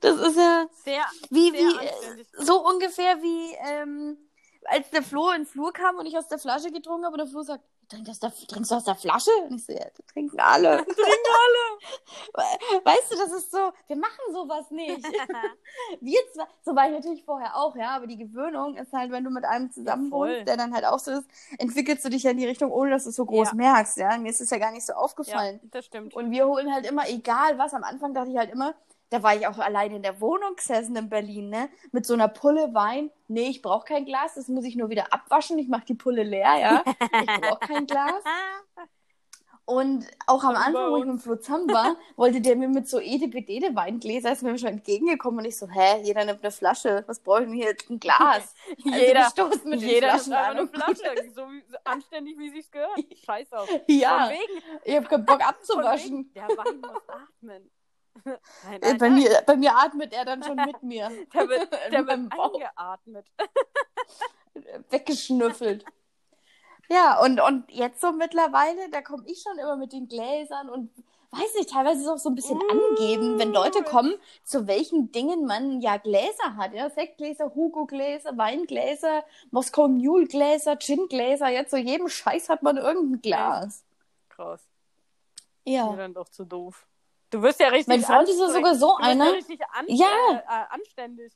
[0.00, 2.28] Das ist ja Sehr, wie, sehr wie äh, anständig.
[2.38, 4.16] so ungefähr wie ähm,
[4.64, 7.18] als der Flo in den Flur kam und ich aus der Flasche getrunken habe und
[7.18, 9.30] der Flo sagt, trinkst du aus der, trinkst du aus der Flasche?
[9.48, 10.78] Und ich so, ja, trinken alle.
[10.84, 11.78] Trinken alle.
[12.84, 15.06] Weißt du, das ist so, wir machen sowas nicht.
[16.00, 19.24] Wir zwar, so war ich natürlich vorher auch, ja, aber die Gewöhnung ist halt, wenn
[19.24, 21.24] du mit einem zusammen wohnst, der dann halt auch so ist,
[21.58, 23.54] entwickelst du dich ja in die Richtung, ohne dass du es so groß Ja.
[23.54, 24.16] merkst, ja.
[24.18, 25.60] Mir ist es ja gar nicht so Ja, aufgefallen.
[25.70, 26.14] das stimmt.
[26.14, 28.74] Und wir holen halt immer, egal was, am Anfang dachte ich halt immer,
[29.10, 31.68] da war ich auch allein in der Wohnung gesessen in Berlin, ne?
[31.92, 33.10] Mit so einer Pulle Wein.
[33.28, 35.58] Nee, ich brauche kein Glas, das muss ich nur wieder abwaschen.
[35.58, 36.84] Ich mache die Pulle leer, ja.
[36.86, 38.22] Ich brauche kein Glas.
[39.64, 43.00] Und auch am Anfang, wo ich mit Flo zusammen war, wollte der mir mit so
[43.00, 47.20] edepedede Weingläser, ist mir schon entgegengekommen und ich so, hä, jeder nimmt eine Flasche, was
[47.20, 47.74] brauche ich denn hier?
[47.90, 48.54] Ein Glas.
[48.86, 51.14] Also Jeder, stoßen mit jeder Flaschen an eine Flasche.
[51.34, 51.42] So,
[51.84, 52.98] anständig, wie sich's gehört.
[53.26, 53.68] Scheiß auf.
[53.88, 56.18] Ja, Von wegen, ich habe keinen Bock abzuwaschen.
[56.18, 57.70] wegen, der Wein muss atmen.
[58.24, 59.14] Nein, Äh, nein, Bei nein.
[59.14, 61.10] mir, bei mir atmet er dann schon mit mir.
[61.34, 62.54] Der wird, der wird Bauch.
[62.54, 63.26] eingeatmet.
[64.90, 65.84] weggeschnüffelt.
[66.90, 70.90] Ja, und, und jetzt so mittlerweile, da komme ich schon immer mit den Gläsern und
[71.32, 75.12] weiß nicht, teilweise ist es auch so ein bisschen angeben, wenn Leute kommen, zu welchen
[75.12, 76.72] Dingen man ja Gläser hat.
[76.72, 83.84] Ja, Sektgläser, Hugo-Gläser, Weingläser, Moskau Mule-Gläser, Gin-Gläser, jetzt so jedem Scheiß hat man irgendein Glas.
[84.30, 84.62] Krass.
[85.66, 85.90] Ja.
[85.90, 85.96] Ja.
[85.96, 86.86] dann doch zu doof.
[87.30, 89.26] Du wirst ja richtig Mein Freund ist ja sogar so einer.
[89.26, 90.06] Ja richtig Ja.
[90.30, 91.32] Äh, äh, anständig.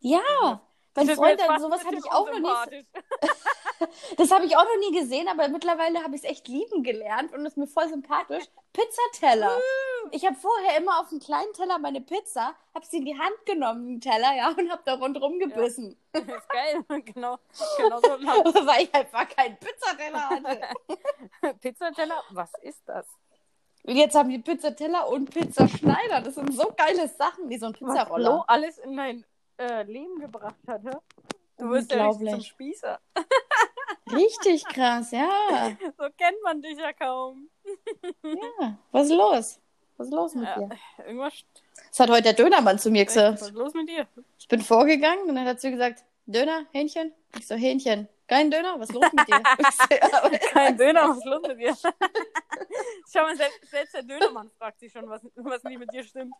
[0.00, 0.60] Ja.
[0.94, 2.44] Mein Das Freund, fast sowas hatte ich auch noch nicht.
[2.44, 2.86] unsympathisch.
[4.16, 7.32] Das habe ich auch noch nie gesehen, aber mittlerweile habe ich es echt lieben gelernt
[7.32, 8.44] und ist mir voll sympathisch.
[8.72, 9.58] Pizzateller.
[10.12, 13.34] Ich habe vorher immer auf einen kleinen Teller meine Pizza, habe sie in die Hand
[13.44, 15.98] genommen, den Teller, ja, und habe da rundherum gebissen.
[16.12, 16.84] Das ist geil.
[17.06, 17.38] genau,
[17.78, 18.08] genau so.
[18.66, 21.54] Weil ich einfach keinen Pizzateller hatte.
[21.60, 23.06] Pizzateller, was ist das?
[23.84, 26.20] Und jetzt haben die Pizzateller und Pizzaschneider.
[26.20, 28.44] Das sind so geile Sachen, wie so ein Was Flo Pizzaroller.
[28.46, 29.24] alles in dein
[29.58, 30.90] äh, Leben gebracht hat, hä?
[31.58, 32.40] Du wirst ja richtig zum.
[32.42, 32.98] Spießer.
[34.12, 35.28] Richtig krass, ja.
[35.98, 37.48] So kennt man dich ja kaum.
[38.24, 38.78] ja.
[38.90, 39.60] Was ist los?
[39.96, 40.68] Was ist los mit Ja, dir?
[41.06, 41.34] irgendwas
[41.90, 43.54] Das hat heute der Dönermann zu mir was ist gesagt.
[43.54, 44.06] los mit dir?
[44.38, 47.12] Ich bin vorgegangen und dann hat sie gesagt, Döner, Hähnchen?
[47.38, 48.08] Ich so, Hähnchen.
[48.32, 48.80] Kein Döner?
[48.80, 49.42] Was ist los mit dir?
[50.52, 51.76] Kein Döner, was ist los mit dir?
[53.12, 56.34] Schau mal, selbst, selbst der Dönermann fragt sich schon, was, was nicht mit dir stimmt.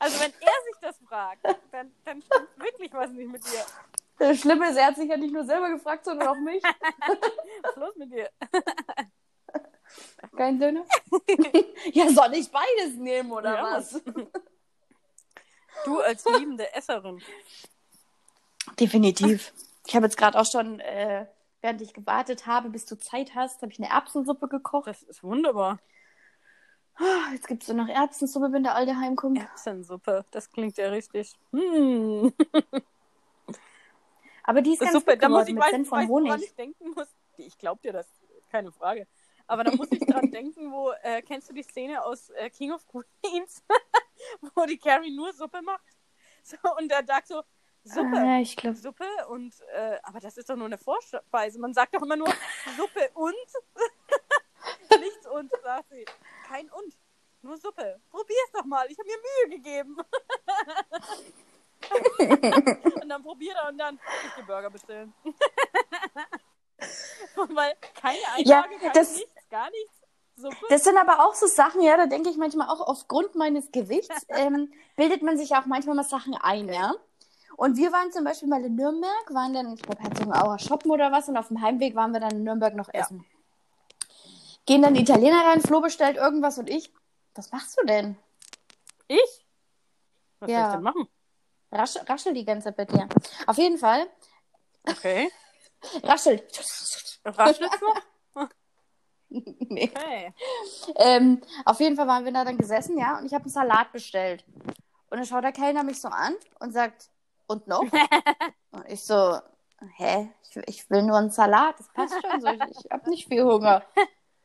[0.00, 3.64] Also wenn er sich das fragt, dann, dann stimmt wirklich was nicht mit dir.
[4.18, 6.62] Das Schlimme ist, er hat sich ja nicht nur selber gefragt, sondern auch mich.
[7.62, 8.28] Was ist los mit dir?
[10.36, 10.84] Kein Döner?
[11.92, 14.02] ja, soll ich beides nehmen oder Ja, was?
[15.84, 17.22] Du als liebende Esserin.
[18.80, 19.52] Definitiv.
[19.86, 21.26] Ich habe jetzt gerade auch schon, äh,
[21.60, 24.86] während ich gewartet habe, bis du Zeit hast, habe ich eine Erbsensuppe gekocht.
[24.86, 25.78] Das ist wunderbar.
[26.96, 29.38] Ah, Jetzt gibt es so noch Erbsensuppe, wenn der Alte heimkommt.
[29.38, 31.34] Erbsensuppe, das klingt ja richtig.
[31.52, 32.32] Hm.
[34.44, 36.42] Aber die ist Das ganz gut Da muss ich mit Senf und Honig.
[36.44, 37.08] ich denken muss.
[37.36, 38.06] Ich glaube dir das,
[38.50, 39.06] keine Frage.
[39.46, 42.72] Aber da muss ich dran denken, wo, äh, kennst du die Szene aus äh, King
[42.72, 43.62] of Queens,
[44.54, 45.84] wo die Carrie nur Suppe macht?
[46.42, 47.42] So, und der sagt so,
[47.84, 48.76] Suppe, Ah, ich glaube.
[48.76, 51.58] Suppe und, äh, aber das ist doch nur eine Vorspeise.
[51.58, 52.28] Man sagt doch immer nur
[52.78, 53.34] Suppe und,
[55.00, 56.04] nichts und, sagt sie.
[56.48, 56.94] Kein und,
[57.42, 58.00] nur Suppe.
[58.10, 59.98] Probier's doch mal, ich habe mir Mühe gegeben.
[63.02, 65.12] und dann probiert er und dann ich die Burger bestellen.
[67.36, 69.92] Weil keine Ja, Einlage, kein das- nichts, gar nichts.
[70.36, 70.56] Suppe.
[70.68, 74.26] Das sind aber auch so Sachen, ja, da denke ich manchmal auch aufgrund meines Gewichts,
[74.30, 76.92] ähm, bildet man sich auch manchmal mal Sachen ein, ja.
[77.56, 81.12] Und wir waren zum Beispiel mal in Nürnberg, waren dann, ich glaube, Herzogenaurach shoppen oder
[81.12, 83.00] was, und auf dem Heimweg waren wir dann in Nürnberg noch Ja.
[83.00, 83.24] essen.
[84.66, 86.92] Gehen dann die Italiener rein, Flo bestellt irgendwas und ich,
[87.34, 88.16] was machst du denn?
[89.08, 89.46] Ich?
[90.40, 90.56] Was Ja.
[90.56, 91.08] soll ich denn machen?
[91.70, 93.08] Rasch, raschel die ganze Zeit bei dir.
[93.46, 94.06] Auf jeden Fall,
[94.88, 95.30] Okay.
[96.02, 96.44] raschelt.
[97.24, 98.48] Raschelt's noch?
[99.28, 99.90] nee.
[99.94, 100.34] Okay.
[100.96, 103.92] Ähm, auf jeden Fall waren wir da dann gesessen, ja, und ich habe einen Salat
[103.92, 104.44] bestellt.
[105.10, 107.10] Und dann schaut der Kellner mich so an und sagt,
[107.46, 107.82] und noch?
[108.72, 109.38] und ich so,
[109.96, 110.30] hä?
[110.42, 112.48] Ich, ich will nur einen Salat, das passt schon so.
[112.48, 113.82] Ich, ich habe nicht viel Hunger.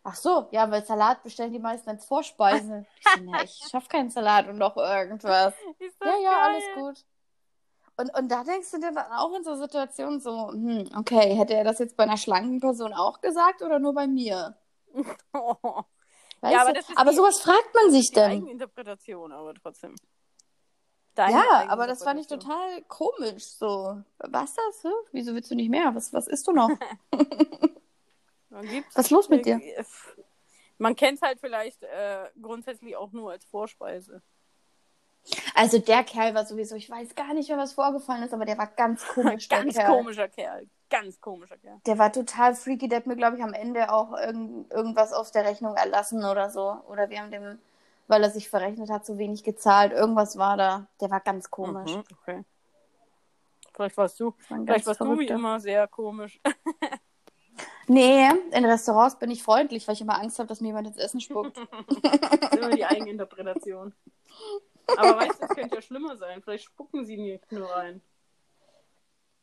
[0.03, 2.85] Ach so, ja, weil Salat bestellen die meisten als Vorspeise.
[2.99, 5.53] Ich so, na, ich schaff keinen Salat und noch irgendwas.
[6.01, 6.39] Ja, ja, geil.
[6.41, 7.05] alles gut.
[7.97, 11.53] Und, und da denkst du dir dann auch in so Situationen so, hm, okay, hätte
[11.53, 14.57] er das jetzt bei einer schlanken Person auch gesagt oder nur bei mir?
[15.33, 15.55] Oh,
[16.41, 18.31] Weißt Ja, aber aber sowas fragt man sich denn.
[18.31, 19.95] Eigeninterpretation, aber trotzdem.
[21.19, 23.43] Deine Ja, aber das fand ich total komisch.
[23.43, 24.83] So, was das?
[24.83, 24.87] Hä?
[25.11, 25.93] Wieso willst du nicht mehr?
[25.93, 26.69] Was, was isst du noch?
[28.51, 29.61] Was ist los mit dir?
[30.79, 34.21] Man kennt es halt vielleicht äh, grundsätzlich auch nur als Vorspeise.
[35.53, 38.57] Also der Kerl war sowieso, ich weiß gar nicht mehr, was vorgefallen ist, aber der
[38.57, 39.49] war ganz komisch.
[39.49, 39.87] Ganz Kerl.
[39.87, 40.67] komischer Kerl.
[40.89, 41.79] Ganz komischer Kerl.
[41.85, 42.87] Der war total freaky.
[42.89, 46.49] Der hat mir, glaube ich, am Ende auch irgend, irgendwas aus der Rechnung erlassen oder
[46.49, 46.77] so.
[46.87, 47.59] Oder wir haben dem,
[48.09, 49.93] weil er sich verrechnet hat, zu wenig gezahlt.
[49.93, 50.87] Irgendwas war da.
[50.99, 51.95] Der war ganz komisch.
[51.95, 52.43] Mhm, okay.
[53.73, 55.35] Vielleicht warst du, war vielleicht warst du wie Verrückter.
[55.35, 56.41] immer sehr komisch.
[57.87, 60.97] Nee, in Restaurants bin ich freundlich, weil ich immer Angst habe, dass mir jemand ins
[60.97, 61.57] Essen spuckt.
[61.89, 63.93] Das ist immer die Eigeninterpretation.
[64.95, 66.41] Aber weißt du, es könnte ja schlimmer sein.
[66.41, 68.01] Vielleicht spucken sie nicht nur rein.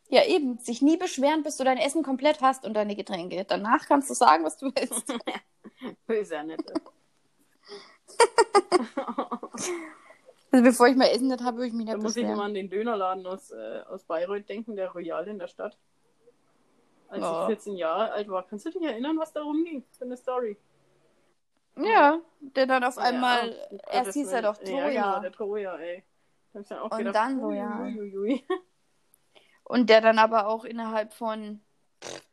[0.09, 0.59] ja, eben.
[0.59, 3.45] Sich nie beschweren, bis du dein Essen komplett hast und deine Getränke.
[3.45, 5.13] Danach kannst du sagen, was du willst.
[6.07, 6.63] Ist ja nett.
[10.53, 12.45] Also bevor ich mal Essen nicht habe, würde ich mich Da nicht muss ich immer
[12.45, 15.77] an den Dönerladen aus, äh, aus Bayreuth denken, der Royal in der Stadt.
[17.09, 17.41] Als Ja.
[17.43, 18.43] ich 14 Jahre alt war.
[18.47, 20.57] Kannst du dich erinnern, was da rumging für eine Story?
[21.79, 25.21] Ja, der dann auf einmal, Ja, um erst hieß er doch Ja, genau, Troja.
[25.21, 26.05] der Troja, ey.
[26.53, 27.83] Da ich dann auch Und gedacht, dann ui, Royal.
[27.83, 28.45] ui, ui, ui.
[29.65, 31.61] Und der dann aber auch innerhalb von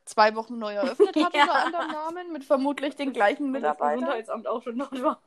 [0.05, 1.41] zwei Wochen neu eröffnet hat Ja.
[1.41, 3.99] unter anderem Namen, mit vermutlich den gleichen Und das Mitarbeitern.
[3.99, 5.21] Gesundheitsamt auch schon dort war.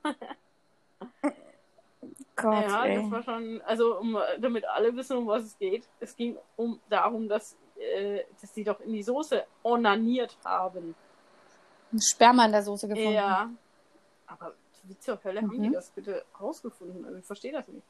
[2.36, 2.96] Gott, ja, ey.
[2.96, 5.88] das war schon, also um, damit alle wissen, um was es geht.
[6.00, 10.94] Es ging um darum, dass, äh, dass sie doch in die Soße onaniert haben.
[11.92, 13.12] Ein Sperma in der Soße gefunden.
[13.12, 13.48] Ja.
[14.26, 14.52] Aber
[14.84, 15.72] wie zur Hölle haben die Mhm.
[15.72, 17.04] das bitte rausgefunden?
[17.06, 17.86] Also ich verstehe das nicht.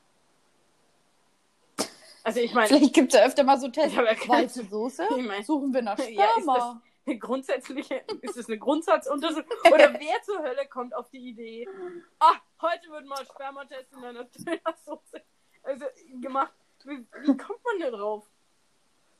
[2.22, 3.94] Also ich meine, Vielleicht gibt es ja öfter mal so Tests.
[3.96, 5.06] Ja Weiße Soße?
[5.16, 6.80] Ich mein- Suchen wir nach Ja, Sperma.
[7.10, 9.44] eine grundsätzliche, ist es eine Grundsatzuntersuchung?
[9.72, 11.68] Oder wer zur Hölle kommt auf die Idee,
[12.18, 15.22] ah, heute wird mal Spermatest in einer Dönersoße
[15.62, 15.84] also,
[16.20, 16.52] gemacht.
[16.84, 18.24] Wie, wie kommt man da drauf?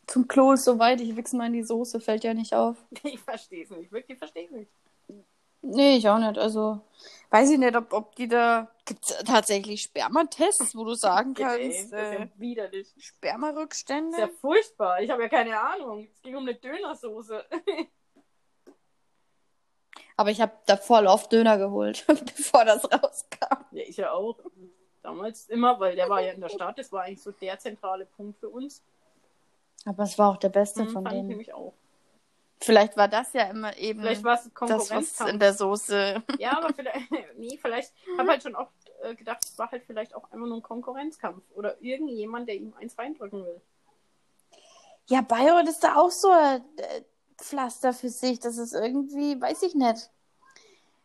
[0.07, 2.77] Zum Klo ist so weit, ich wichse mal in die Soße, fällt ja nicht auf.
[3.03, 4.70] Ich verstehe es nicht, wirklich verstehe es nicht.
[5.62, 6.38] Nee, ich auch nicht.
[6.38, 6.81] Also,
[7.31, 8.69] weiß ich nicht, ob, ob die da.
[8.85, 12.93] Gibt es tatsächlich Spermatests, wo du sagen kannst, das ist ja äh, widerlich.
[12.95, 14.12] Das Spermarückstände?
[14.17, 15.01] ist ja furchtbar.
[15.03, 16.07] Ich habe ja keine Ahnung.
[16.15, 17.45] Es ging um eine Dönersoße.
[20.17, 22.05] Aber ich habe davor oft Döner geholt,
[22.37, 23.65] bevor das rauskam.
[23.73, 24.39] Ja, ich ja auch.
[25.03, 26.79] Damals immer, weil der war ja in der Stadt.
[26.79, 28.83] Das war eigentlich so der zentrale Punkt für uns.
[29.85, 31.29] Aber es war auch der beste Hm, von fand ich denen.
[31.29, 31.75] nämlich auch.
[32.59, 36.23] Vielleicht war das ja immer eben Vielleicht war es das, was in der Soße.
[36.38, 39.85] Ja, aber vielleicht, nee, vielleicht, ich habe halt schon oft äh, gedacht, es war halt
[39.85, 43.61] vielleicht auch einfach nur ein Konkurrenzkampf oder irgendjemand, der ihm eins reindrücken will.
[45.09, 47.03] Ja, Bayreuth ist da auch so ein äh,
[47.37, 48.40] Pflaster für sich.
[48.40, 50.11] Das ist irgendwie, weiß ich nicht.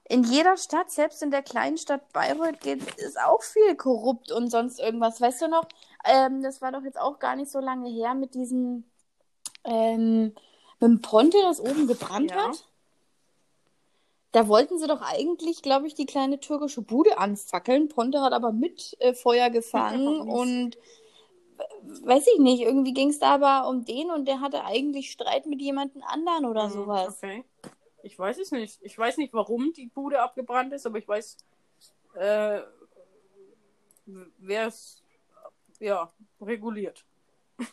[0.09, 4.49] In jeder Stadt, selbst in der kleinen Stadt Bayreuth, geht, ist auch viel korrupt und
[4.49, 5.21] sonst irgendwas.
[5.21, 5.67] Weißt du noch,
[6.05, 8.83] ähm, das war doch jetzt auch gar nicht so lange her mit diesem,
[9.63, 10.33] ähm,
[10.81, 12.47] mit dem Ponte, das oben gebrannt Ja.
[12.47, 12.67] hat.
[14.33, 17.89] Da wollten sie doch eigentlich, glaube ich, die kleine türkische Bude anfackeln.
[17.89, 23.19] Ponte hat aber mit äh, Feuer gefangen und w- weiß ich nicht, irgendwie ging es
[23.19, 27.17] da aber um den und der hatte eigentlich Streit mit jemandem anderen oder Hm, sowas.
[27.17, 27.43] Okay.
[28.03, 28.79] Ich weiß es nicht.
[28.81, 31.35] Ich weiß nicht, warum die Bude abgebrannt ist, aber ich weiß,
[32.15, 32.61] äh,
[34.05, 35.03] wer es
[35.79, 37.03] ja, reguliert.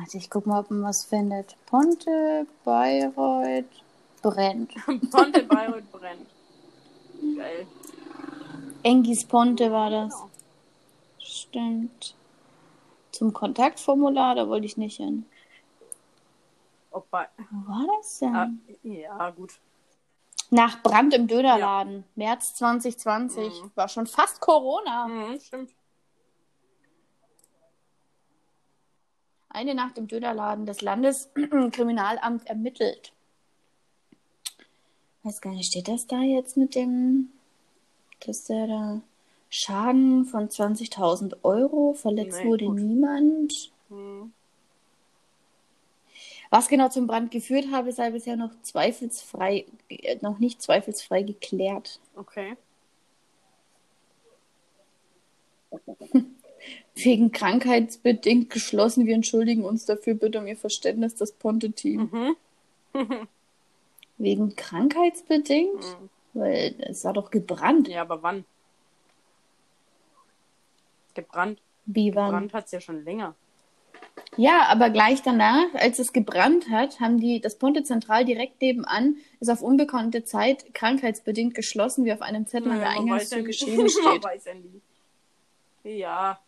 [0.00, 1.56] Warte, ich guck mal, ob man was findet.
[1.66, 3.66] Ponte, Bayreuth,
[4.22, 4.72] brennt.
[5.10, 6.26] Ponte Bayreuth brennt.
[7.36, 7.66] Geil.
[8.82, 10.14] Engis Ponte war das.
[10.14, 10.30] Genau.
[11.18, 12.14] Stimmt.
[13.12, 15.26] Zum Kontaktformular, da wollte ich nicht hin.
[16.90, 18.34] Ob bei, Wo war das denn?
[18.34, 18.50] ah,
[18.82, 19.60] ja, gut.
[20.48, 22.04] Nach Brand im Dönerladen.
[22.14, 23.48] März 2020.
[23.48, 23.70] Mhm.
[23.74, 25.06] War schon fast Corona.
[25.06, 25.70] Mhm, stimmt.
[29.60, 33.12] Eine Nacht im Dönerladen des Landeskriminalamt ermittelt.
[35.22, 37.28] Weiß gar nicht, steht das da jetzt mit dem,
[38.20, 39.02] dass der da
[39.50, 42.76] Schaden von 20.000 Euro, verletzt Nee, wurde gut.
[42.76, 43.70] niemand.
[43.90, 44.32] Mhm.
[46.48, 52.00] Was genau zum Brand geführt habe, sei bisher noch zweifelsfrei, äh, noch nicht zweifelsfrei geklärt.
[52.16, 52.56] Okay.
[56.94, 59.06] Wegen krankheitsbedingt geschlossen.
[59.06, 62.10] Wir entschuldigen uns dafür bitte um Ihr Verständnis, das Ponte-Team.
[62.12, 62.36] Mhm.
[64.18, 65.80] Wegen krankheitsbedingt?
[65.80, 66.10] Mhm.
[66.34, 67.88] Weil es war doch gebrannt.
[67.88, 68.44] Ja, aber wann?
[71.14, 71.60] Gebrannt.
[71.86, 72.26] Wie wann?
[72.26, 73.34] Gebrannt hat es ja schon länger.
[74.36, 79.16] Ja, aber gleich danach, als es gebrannt hat, haben die das Ponte Zentral direkt nebenan,
[79.40, 84.24] ist auf unbekannte Zeit krankheitsbedingt geschlossen, wie auf einem Zettel an der Eingangstür geschrieben steht.
[84.44, 84.80] ja nie.
[85.98, 86.40] Ja.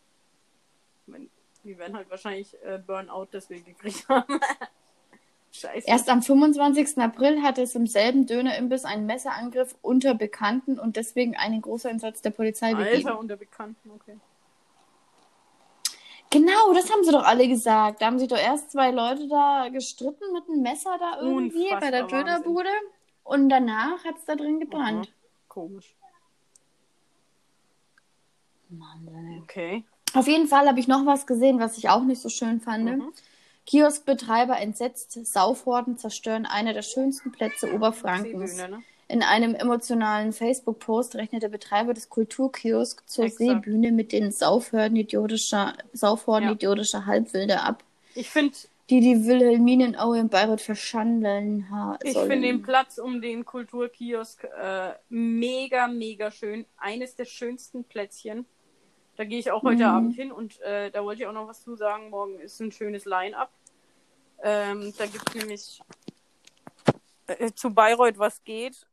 [1.07, 1.31] Ich mein,
[1.65, 4.41] Die werden halt wahrscheinlich äh, Burnout deswegen gekriegt haben.
[5.53, 5.87] Scheiße.
[5.87, 6.97] Erst am 25.
[6.99, 12.31] April hatte es im selben Dönerimbiss einen Messerangriff unter Bekannten und deswegen einen Großeinsatz der
[12.31, 13.07] Polizei gegeben.
[13.07, 14.19] Alter unter Bekannten, okay.
[16.31, 18.01] Genau, das haben sie doch alle gesagt.
[18.01, 21.91] Da haben sich doch erst zwei Leute da gestritten mit einem Messer da irgendwie bei
[21.91, 22.71] der Unfassbar Dönerbude.
[23.23, 25.09] Und danach hat es da drin gebrannt.
[25.09, 25.15] Mhm.
[25.49, 25.95] Komisch.
[28.71, 29.43] Mann, ey.
[29.43, 29.85] Okay.
[30.15, 32.85] Auf jeden Fall habe ich noch was gesehen, was ich auch nicht so schön fand.
[32.85, 33.13] Mhm.
[33.67, 38.57] Kioskbetreiber entsetzt, Saufhorden zerstören eine der schönsten Plätze Oberfrankens.
[38.57, 38.83] Seebühne, ne?
[39.09, 43.39] In einem emotionalen Facebook-Post rechnet der Betreiber des Kulturkiosks zur Exakt.
[43.41, 46.55] Seebühne mit den Saufhorden idiotischer, Saufhorden Ja.
[46.55, 47.85] idiotischer Halbwilde ab,
[48.15, 48.55] Ich finde
[48.91, 52.31] die die Wilhelminaue in Bayreuth verschandeln ha ich sollen.
[52.31, 56.67] find den Platz um den Kulturkiosk äh, mega, mega schön.
[56.79, 58.45] Eines der schönsten Plätzchen.
[59.23, 59.89] Da gehe ich auch heute Mhm.
[59.89, 62.11] Abend hin und äh, da wollte ich auch noch was zu sagen.
[62.11, 63.53] Morgen ist ein schönes Line-Up.
[64.43, 65.81] Ähm, da gibt es nämlich
[67.29, 68.85] äh, zu Bayreuth was geht.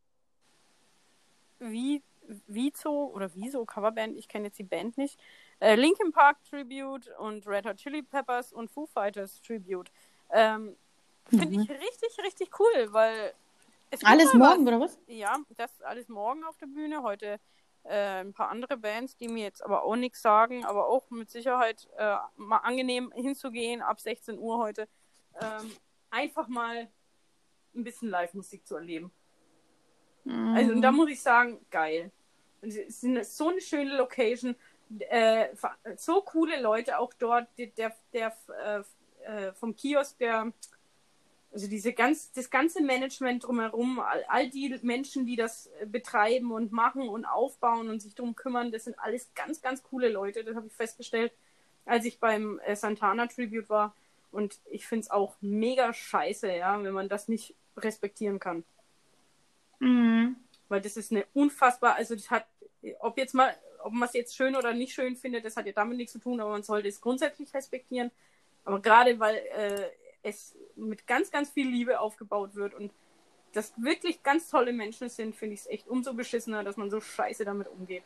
[1.58, 2.04] Wie,
[2.46, 5.20] Vizo oder Wieso Coverband, ich kenne jetzt die Band nicht.
[5.60, 9.92] Äh, Linkin Park Tribute und Red Hot Chili Peppers und Foo Fighters Tribute.
[10.30, 10.76] Ähm,
[11.28, 11.62] Finde Mhm.
[11.62, 13.34] ich richtig, richtig cool, weil
[14.04, 14.68] Alles morgen, was.
[14.68, 15.00] oder was?
[15.08, 17.02] Ja, das ist alles morgen auf der Bühne.
[17.02, 17.40] Heute
[17.84, 21.30] äh, ein paar andere Bands, die mir jetzt aber auch nichts sagen, aber auch mit
[21.30, 24.88] Sicherheit äh, mal angenehm hinzugehen ab 16 Uhr heute.
[25.42, 25.72] Ähm,
[26.10, 26.88] einfach mal
[27.76, 29.12] ein bisschen Live-Musik zu erleben.
[30.56, 32.12] Also, und da muss ich sagen, geil.
[32.62, 34.56] Und es ist so eine schöne Location.
[35.00, 35.48] Äh,
[35.96, 37.48] so coole Leute auch dort.
[37.58, 38.84] Der, der, der äh,
[39.24, 40.52] äh, vom Kiosk, der,
[41.52, 46.52] also diese ganz, das ganze Management drumherum, all, all die Menschen, die das äh, betreiben
[46.52, 50.44] und machen und aufbauen und sich drum kümmern, das sind alles ganz, ganz coole Leute.
[50.44, 51.32] Das habe ich festgestellt,
[51.86, 53.96] als ich beim äh, Santana Tribute war.
[54.32, 58.64] Und ich finde es auch mega scheiße, ja, wenn man das nicht respektieren kann.
[59.80, 60.36] Mhm.
[60.68, 62.46] Weil das ist eine unfassbar, also das hat,
[63.00, 65.72] ob jetzt mal, ob man es jetzt schön oder nicht schön findet, das hat ja
[65.72, 68.12] damit nichts zu tun, aber man sollte es grundsätzlich respektieren.
[68.66, 69.90] Aber gerade weil äh,
[70.24, 72.92] es mit ganz, ganz viel Liebe aufgebaut wird und
[73.54, 77.02] das wirklich ganz tolle Menschen sind, finde ich es echt umso beschissener, dass man so
[77.02, 78.04] scheiße damit umgeht.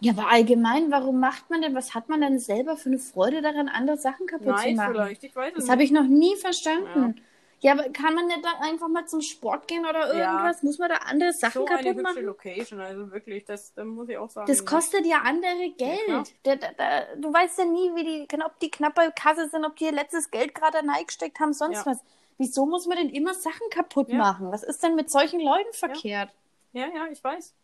[0.00, 3.40] Ja, aber allgemein, warum macht man denn, was hat man denn selber für eine Freude
[3.40, 4.92] daran, andere Sachen kaputt zu Nein, machen?
[4.92, 7.14] vielleicht, ich weiß es Das habe ich noch nie verstanden.
[7.16, 7.22] Ja.
[7.64, 10.32] Aber kann man nicht dann einfach mal zum Sport gehen oder Ja.
[10.32, 10.62] irgendwas?
[10.62, 12.24] Muss man da andere Sachen so eine kaputt hübsche machen?
[12.24, 14.46] Location, also wirklich, das, das muss ich auch sagen.
[14.46, 15.70] Das kostet ja andere.
[15.78, 16.34] Geld.
[16.42, 19.64] Da, da, da, du weißt ja nie, wie die, ob die knapp bei Kasse sind,
[19.64, 21.92] ob die ihr letztes Geld gerade reingesteckt haben, sonst Ja.
[21.92, 21.98] was.
[22.38, 24.18] Wieso muss man denn immer Sachen kaputt Ja.
[24.18, 24.52] machen?
[24.52, 26.30] Was ist denn mit solchen Leuten verkehrt?
[26.72, 27.54] Ja, ja, ich weiß.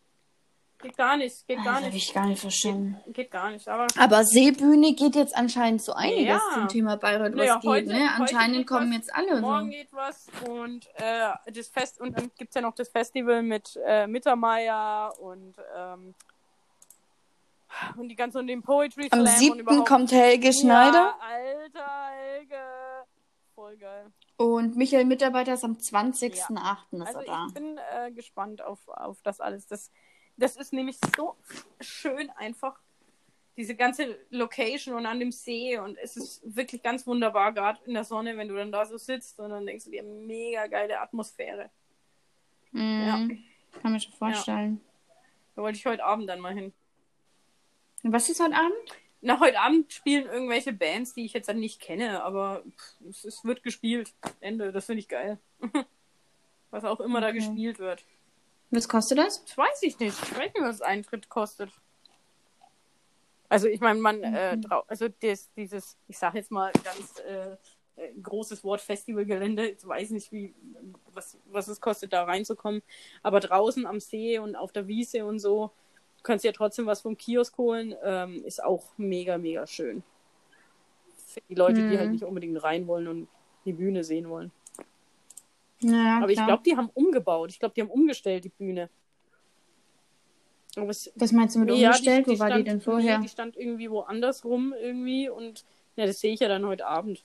[0.82, 2.08] Geht gar nicht, geht gar Das habe nicht.
[2.08, 2.96] ich gar nicht verstanden.
[3.06, 6.40] Geht, geht gar nicht, aber Aber Seebühne geht jetzt anscheinend so einiges Ja.
[6.54, 8.00] zum Thema Bayreuth, was Naja, geht, heute- ne?
[8.10, 9.70] heute Anscheinend geht kommen was, jetzt alle morgen so.
[9.70, 13.78] geht was und äh, das Fest und dann gibt es ja noch das Festival mit
[13.86, 16.14] äh, Mittermeier und ähm,
[17.96, 19.58] und die ganzen und den Poetry Am Slam und 7.
[19.60, 19.88] überhaupt.
[19.88, 22.56] kommt Helge Schneider Ja, Alter Helge.
[23.54, 24.06] Voll geil.
[24.36, 26.32] und Michael Mitarbeiter ist am 20.08.
[26.32, 26.50] ist
[27.06, 27.44] Also er da.
[27.48, 29.66] ich bin äh, gespannt auf, auf das alles.
[29.66, 29.90] Das,
[30.36, 31.36] das ist nämlich so
[31.80, 32.78] schön einfach.
[33.56, 37.92] Diese ganze Location und an dem See und es ist wirklich ganz wunderbar, gerade in
[37.92, 40.98] der Sonne, wenn du dann da so sitzt und dann denkst du dir, mega geile
[41.00, 41.70] Atmosphäre.
[42.70, 43.44] Mhm.
[43.82, 44.80] Kann mir schon vorstellen.
[45.54, 46.72] Da wollte ich heute Abend dann mal hin.
[48.02, 49.02] Und was ist heute Abend?
[49.20, 52.64] Na, heute Abend spielen irgendwelche Bands, die ich jetzt dann nicht kenne, aber
[53.08, 54.14] es, es wird gespielt.
[54.40, 55.38] Ende, das finde ich geil.
[56.70, 57.36] Was auch immer da Okay.
[57.36, 58.04] gespielt wird.
[58.72, 59.44] Was kostet das?
[59.44, 60.16] Das weiß ich nicht.
[60.22, 61.70] Ich weiß nicht, was Eintritt kostet.
[63.48, 67.52] Also ich meine, man, äh, drau- also das, dieses, ich sage jetzt mal ganz äh,
[67.96, 70.54] äh, großes Wort Festivalgelände, ich weiß nicht, wie,
[71.12, 72.82] was, was es kostet, da reinzukommen.
[73.22, 75.70] Aber draußen am See und auf der Wiese und so,
[76.16, 80.02] du kannst ja trotzdem was vom Kiosk holen, ähm, ist auch mega, mega schön.
[81.26, 81.98] Für die Leute, die Mhm.
[81.98, 83.28] halt nicht unbedingt rein wollen und
[83.66, 84.50] die Bühne sehen wollen.
[85.82, 86.46] Naja, Aber ich klar.
[86.46, 87.50] glaube, die haben umgebaut.
[87.50, 88.88] Ich glaube, die haben umgestellt, die Bühne.
[90.76, 92.26] Aber es, Was meinst du mit ja, umgestellt?
[92.28, 93.18] Wo war die denn vorher?
[93.18, 95.64] Die stand irgendwie woanders rum irgendwie und
[95.96, 97.22] ja, das sehe ich ja dann heute Abend.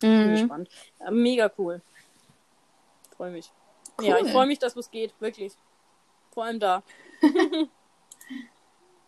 [0.00, 0.30] Bin Mhm.
[0.32, 0.68] gespannt.
[0.98, 1.80] Äh, mega cool.
[3.16, 3.50] Freue mich.
[4.02, 4.28] Ja, ich Cool.
[4.30, 5.54] freue mich, dass was geht, wirklich.
[6.32, 6.82] Vor allem da.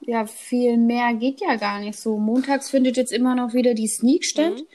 [0.00, 2.18] Ja, viel mehr geht ja gar nicht so.
[2.18, 4.54] Montags findet jetzt immer noch wieder die Sneak statt.
[4.54, 4.66] Mhm.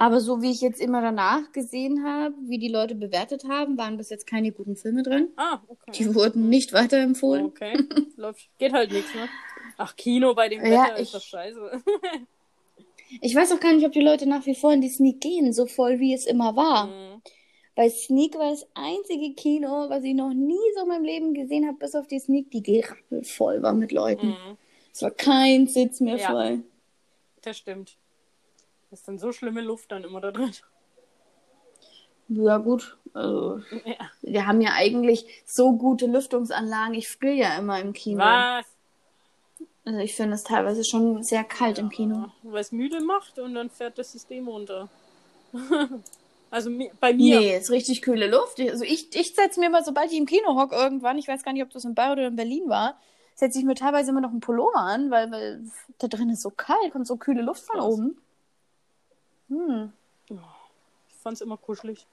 [0.00, 3.96] Aber so wie ich jetzt immer danach gesehen habe, wie die Leute bewertet haben, waren
[3.96, 5.28] bis jetzt keine guten Filme drin.
[5.36, 5.90] Ah, okay.
[5.98, 7.46] Die wurden nicht weiterempfohlen.
[7.46, 7.76] Okay.
[8.16, 8.48] Läuft.
[8.58, 9.28] Geht halt nichts, ne?
[9.76, 11.82] Ach, Kino bei dem Ja, Wetter ich- ist doch scheiße.
[13.22, 15.52] Ich weiß auch gar nicht, ob die Leute nach wie vor in die Sneak gehen,
[15.54, 16.88] so voll wie es immer war.
[16.88, 17.22] Mhm.
[17.74, 21.66] Weil Sneak war das einzige Kino, was ich noch nie so in meinem Leben gesehen
[21.66, 24.28] habe, bis auf die Sneak, die gerappelvoll war mit Leuten.
[24.28, 24.58] Mhm.
[24.92, 26.26] Es war kein Sitz mehr Ja.
[26.30, 26.58] frei.
[27.40, 27.96] Das stimmt.
[28.90, 30.52] Das ist dann so schlimme Luft dann immer da drin.
[32.28, 32.96] Ja, gut.
[33.14, 34.10] Also, Ja.
[34.22, 36.94] wir haben ja eigentlich so gute Lüftungsanlagen.
[36.94, 38.20] Ich friere ja immer im Kino.
[38.20, 38.66] Was?
[39.84, 42.26] Also ich finde es teilweise schon sehr kalt im Kino.
[42.42, 44.88] Weil es müde macht und dann fährt das System runter.
[46.50, 46.70] also
[47.00, 47.40] bei mir.
[47.40, 48.60] Nee, ist richtig kühle Luft.
[48.60, 51.54] Also ich, ich setze mir mal, sobald ich im Kino hocke irgendwann, ich weiß gar
[51.54, 53.00] nicht, ob das in Bayreuth oder in Berlin war,
[53.34, 55.62] setze ich mir teilweise immer noch einen Pullover an, weil, weil
[55.98, 58.18] da drin ist so kalt, kommt so kühle Luft von oben.
[59.48, 59.92] Hm.
[60.28, 62.06] Ich fand's immer kuschelig.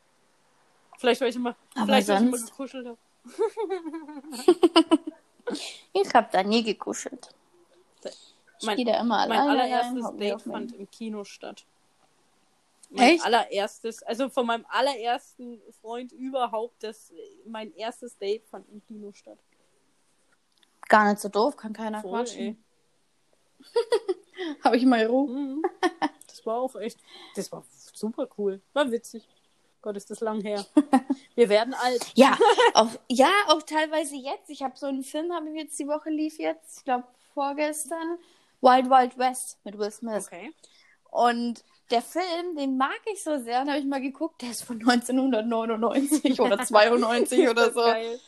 [0.98, 2.98] Vielleicht, weil ich immer, Aber vielleicht, weil ich immer sonst- gekuschelt habe.
[5.94, 7.30] Ich habe da nie gekuschelt.
[8.60, 11.66] Ich Mein- gehe da immer Mein allererstes rein, Date fand im Kino statt.
[12.90, 13.24] Mein Echt?
[13.26, 17.14] allererstes, also von meinem allerersten Freund überhaupt, das,
[17.46, 19.38] mein erstes Date fand im Kino statt.
[20.90, 22.64] Gar nicht so doof, kann keiner Voll, quatschen.
[24.64, 25.30] Habe ich mal Ruhe.
[25.32, 25.66] Mhm.
[26.28, 27.00] Das war auch echt,
[27.38, 27.64] das war
[27.94, 28.62] super cool.
[28.74, 29.26] War witzig.
[29.82, 30.66] Gott, ist das lang her.
[31.36, 32.06] Wir werden alt.
[32.14, 32.38] Ja,
[32.74, 34.50] auch, ja, auch teilweise jetzt.
[34.50, 38.18] Ich habe so einen Film, habe ich jetzt die Woche lief jetzt, ich glaube vorgestern,
[38.62, 40.26] Wild Wild West mit Will Smith.
[40.28, 40.52] Okay.
[41.10, 44.64] Und der Film, den mag ich so sehr, und habe ich mal geguckt, der ist
[44.64, 47.80] von 1999 oder 92 oder so.
[47.80, 48.20] Geil.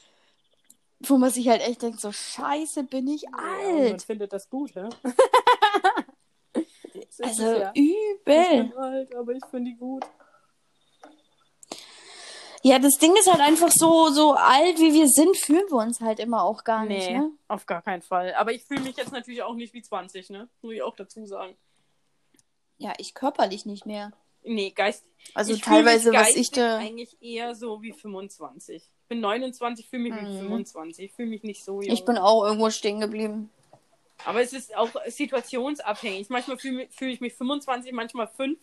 [1.01, 3.29] Wo man sich halt echt denkt, so scheiße bin ich Ja,
[3.67, 4.01] und man alt.
[4.01, 4.87] findet das gut, hä?
[7.17, 7.71] Das ist Also ja.
[7.73, 8.73] Ich übel.
[8.77, 10.03] alt, aber ich finde die gut.
[12.63, 16.01] Ja, das Ding ist halt einfach so, so alt, wie wir sind, fühlen wir uns
[16.01, 17.31] halt immer auch gar nicht, Nee, ne?
[17.47, 18.33] auf gar keinen Fall.
[18.33, 20.49] Aber ich fühle mich jetzt natürlich auch nicht wie 20, ne?
[20.61, 21.55] Muss ich auch dazu sagen.
[22.77, 24.11] Ja, ich körperlich nicht mehr.
[24.43, 25.05] Nee, Geist.
[25.33, 26.77] Also ich teilweise, was ich da.
[26.77, 28.75] eigentlich eher so wie 25.
[28.75, 30.39] Ich bin 29, fühle mich wie Mhm.
[30.39, 31.05] 25.
[31.05, 31.93] Ich fühle mich nicht so jung.
[31.93, 33.49] Ich bin auch irgendwo stehen geblieben.
[34.25, 36.29] Aber es ist auch situationsabhängig.
[36.29, 38.59] Manchmal fühle fühl ich mich 25, manchmal 5.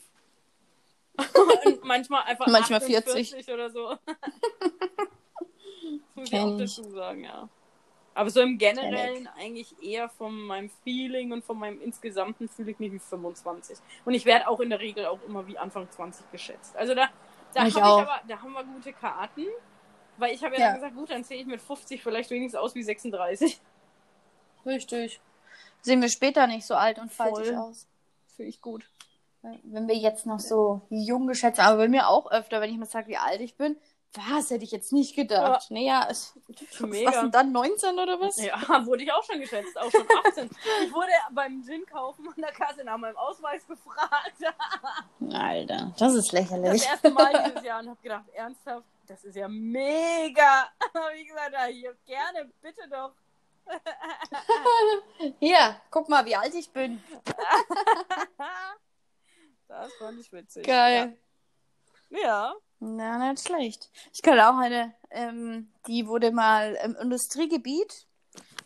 [1.64, 3.96] Und manchmal einfach Manchmal 48 oder so.
[4.06, 7.48] das muss ich auch dazu sagen, ja.
[8.14, 12.78] Aber so im Generellen eigentlich eher von meinem Feeling und von meinem Insgesamten fühle ich
[12.78, 13.76] mich wie 25.
[14.04, 16.76] Und ich werde auch in der Regel auch immer wie Anfang 20 geschätzt.
[16.76, 17.08] Also da,
[17.54, 19.46] da, hab Ich aber, da haben wir gute Karten.
[20.16, 20.66] Weil ich habe ja, Ja.
[20.66, 23.60] dann gesagt, gut, dann sehe ich mit 50 vielleicht wenigstens aus wie 36.
[24.64, 25.20] Richtig.
[25.84, 27.56] Sehen wir später nicht so alt und faltig Voll.
[27.56, 27.86] aus.
[28.34, 28.88] Finde ich gut.
[29.62, 32.86] Wenn wir jetzt noch so jung geschätzt aber bei mir auch öfter, wenn ich mal
[32.86, 33.76] sage, wie alt ich bin,
[34.14, 35.70] was hätte ich jetzt nicht gedacht.
[35.70, 36.32] Naja, es,
[36.78, 37.10] Mega.
[37.10, 38.36] was denn dann, 19 oder was?
[38.42, 38.56] Ja,
[38.86, 40.48] wurde ich auch schon geschätzt, auch schon 18.
[40.86, 44.36] ich wurde beim Gin kaufen an der Kasse nach meinem Ausweis gefragt.
[45.32, 46.86] Alter, das ist Das lächerlich.
[46.86, 50.68] erste Mal dieses Jahr und habe gedacht, ernsthaft, das ist ja mega.
[50.94, 53.12] habe ich gesagt, ja, hier, gerne, bitte doch.
[55.40, 57.02] Hier, guck mal, wie alt ich bin.
[59.66, 60.64] Das fand ich witzig.
[60.66, 61.16] Geil.
[62.10, 62.18] Ja.
[62.20, 62.54] ja.
[62.78, 63.90] Na, nicht schlecht.
[64.12, 68.06] Ich kenne auch eine, ähm, die wurde mal im Industriegebiet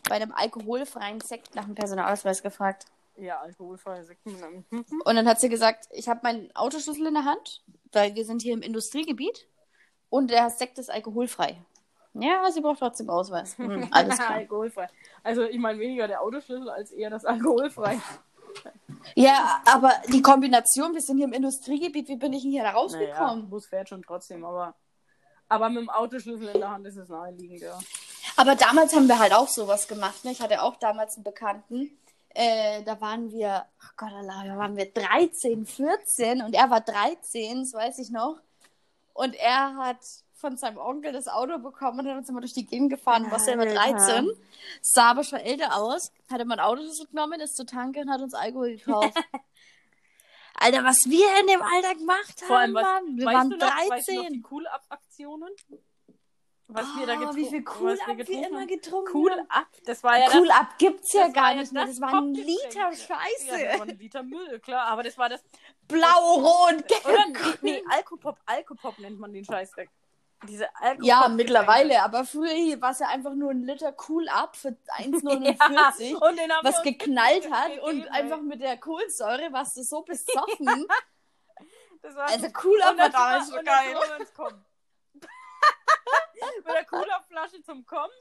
[0.07, 2.85] bei einem alkoholfreien Sekt nach dem Personalausweis gefragt.
[3.15, 4.65] Ja, alkoholfreie Sekten.
[4.69, 4.85] Mhm.
[5.05, 8.41] Und dann hat sie gesagt, ich habe meinen Autoschlüssel in der Hand, weil wir sind
[8.41, 9.47] hier im Industriegebiet
[10.09, 11.57] und der Sekt ist alkoholfrei.
[12.21, 13.57] Ja, sie braucht trotzdem Ausweis.
[13.57, 14.31] Hm, alles klar.
[14.31, 14.87] alkoholfrei.
[15.23, 17.99] Also ich meine weniger der Autoschlüssel als eher das alkoholfrei.
[19.15, 22.69] Ja, aber die Kombination, wir sind hier im Industriegebiet, wie bin ich denn hier da
[22.69, 23.49] Naja, rausgekommen?
[23.49, 24.75] Bus fährt schon trotzdem, aber,
[25.47, 27.77] aber mit dem Autoschlüssel in der Hand ist es naheliegend, ja.
[28.37, 30.23] Aber damals haben wir halt auch sowas gemacht.
[30.23, 30.31] Ne?
[30.31, 31.91] Ich hatte auch damals einen Bekannten.
[32.29, 36.81] Äh, da waren wir, oh Gott, Allah, da waren wir 13, 14 und er war
[36.81, 38.39] 13, das weiß ich noch.
[39.13, 39.99] Und er hat
[40.39, 43.39] von seinem Onkel das Auto bekommen und hat uns immer durch die Gegend gefahren, war
[43.39, 43.75] selber Alter.
[43.75, 44.29] 13.
[44.81, 48.21] Sah aber schon älter aus, hatte mal ein Autoschlüssel genommen, ist zur Tanke und hat
[48.21, 49.13] uns Alkohol gekauft.
[50.55, 53.17] Alter, was wir in dem Alter gemacht haben, Vor allem, was, Mann.
[53.17, 54.33] Wir waren du noch, Weißt du noch 13.
[54.33, 55.49] die Cool-Up-Aktionen?
[56.71, 59.31] was wir da Oh, getrunken wie viel Cool was Up wir getrunken immer getrunken Cool
[59.31, 59.49] haben.
[59.49, 61.85] Up, das war ja Cool das, Up gibt's ja gar ja nicht mehr.
[61.87, 62.33] das war ein.
[62.35, 63.79] Liter Ja, das Scheiße.
[63.79, 65.43] war ein Liter Müll, klar, aber das war das.
[65.87, 66.75] Blau, rot,
[67.05, 67.25] Oder?
[67.31, 67.63] gelb.
[67.63, 69.89] Nee, nee Alkopop, Alkopop nennt man den Scheißdreck.
[70.47, 74.55] Diese Alkopop Ja, mittlerweile, aber früher war es ja einfach nur ein Liter Cool Up
[74.55, 76.11] für 1,49,
[76.47, 80.87] Ja, was geknallt hat gegeben, und einfach mit der Kohlensäure warst du so besoffen.
[82.01, 83.95] Das war also Cool Up war damals dann geil.
[86.55, 88.13] Mit der Cola-Flasche zum Kommen.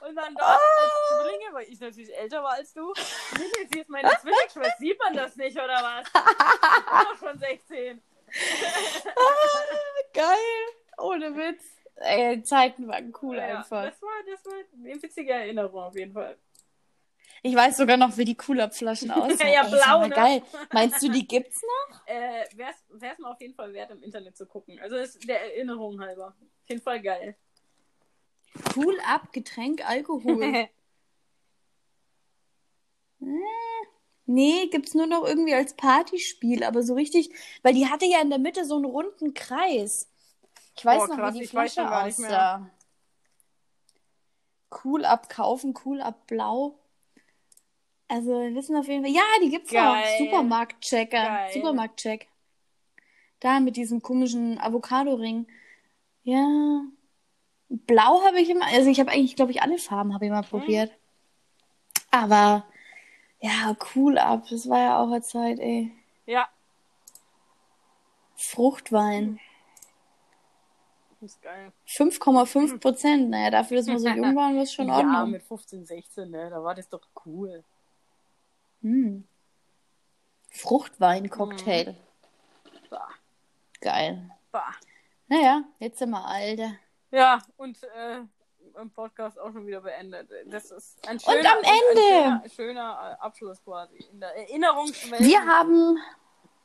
[0.00, 0.62] Und dann da als
[1.10, 2.94] Zwillinge, weil ich natürlich älter war als du.
[3.36, 4.74] Nee, sie ist meine Zwillingsschwester.
[4.78, 6.06] Sieht man das nicht, oder was?
[6.06, 8.02] Ich bin doch schon 16.
[10.14, 10.34] Geil,
[10.98, 11.62] ohne Witz.
[11.96, 13.84] Ey, die Zeiten waren cool Ja, einfach.
[13.84, 16.36] Das war, das war eine witzige Erinnerung auf jeden Fall.
[17.42, 19.52] Ich weiß sogar noch, wie die Cool Up Flaschen aussehen.
[19.52, 20.14] Ja, Ey, blau, ne?
[20.14, 20.42] geil.
[20.72, 22.00] Meinst du, die gibt's noch?
[22.08, 24.78] Äh, wär's, wär's mal auf jeden Fall wert, im Internet zu gucken.
[24.80, 26.28] Also ist der Erinnerung halber.
[26.28, 27.36] Auf jeden Fall geil.
[28.74, 30.68] Cool Up Getränk Alkohol.
[34.30, 37.30] Nee, gibt's nur noch irgendwie als Partyspiel, aber so richtig,
[37.62, 40.08] weil die hatte ja in der Mitte so einen runden Kreis.
[40.78, 42.70] Ich weiß Oh, noch, krass, wie die Flasche aussah.
[44.84, 46.78] Cool Up kaufen, Cool Up blau.
[48.06, 49.12] Also, wir wissen auf jeden Fall.
[49.12, 49.80] Ja, die gibt's noch.
[49.80, 50.18] Geil.
[50.18, 51.22] Supermarktchecker.
[51.24, 51.52] Geil.
[51.52, 52.28] Supermarktcheck.
[53.40, 55.46] Da mit diesem komischen Avocado-Ring.
[56.22, 56.82] Ja.
[57.68, 60.42] Blau habe ich immer, also ich habe eigentlich, glaube ich, alle Farben habe ich mal
[60.42, 60.92] probiert.
[62.10, 62.64] Aber
[63.40, 64.44] ja, cool ab.
[64.48, 65.92] Das war ja auch eine Zeit, ey.
[66.26, 66.48] ja,
[68.36, 69.40] Fruchtwein.
[71.20, 71.72] Das ist geil.
[71.86, 73.30] 5,5 Prozent.
[73.30, 76.30] Naja, dafür, dass wir so jung waren, war es schon in ja, mit 15, 16,
[76.30, 76.50] ne?
[76.50, 77.64] Da war das doch cool.
[78.82, 79.26] Hm.
[80.50, 81.94] Fruchtwein-Cocktail.
[82.90, 83.08] Bah,
[83.80, 84.30] Geil.
[84.50, 84.74] bah.
[85.28, 86.78] Naja, jetzt sind wir alte.
[87.10, 88.20] Ja, und äh,
[88.80, 90.30] im Podcast auch schon wieder beendet.
[90.46, 92.42] Das ist ein Und schöner, am Ende!
[92.44, 93.96] Ein schöner, schöner äh, Abschluss quasi.
[94.12, 95.22] In der Erinnerungswelt.
[95.22, 95.98] Wir haben,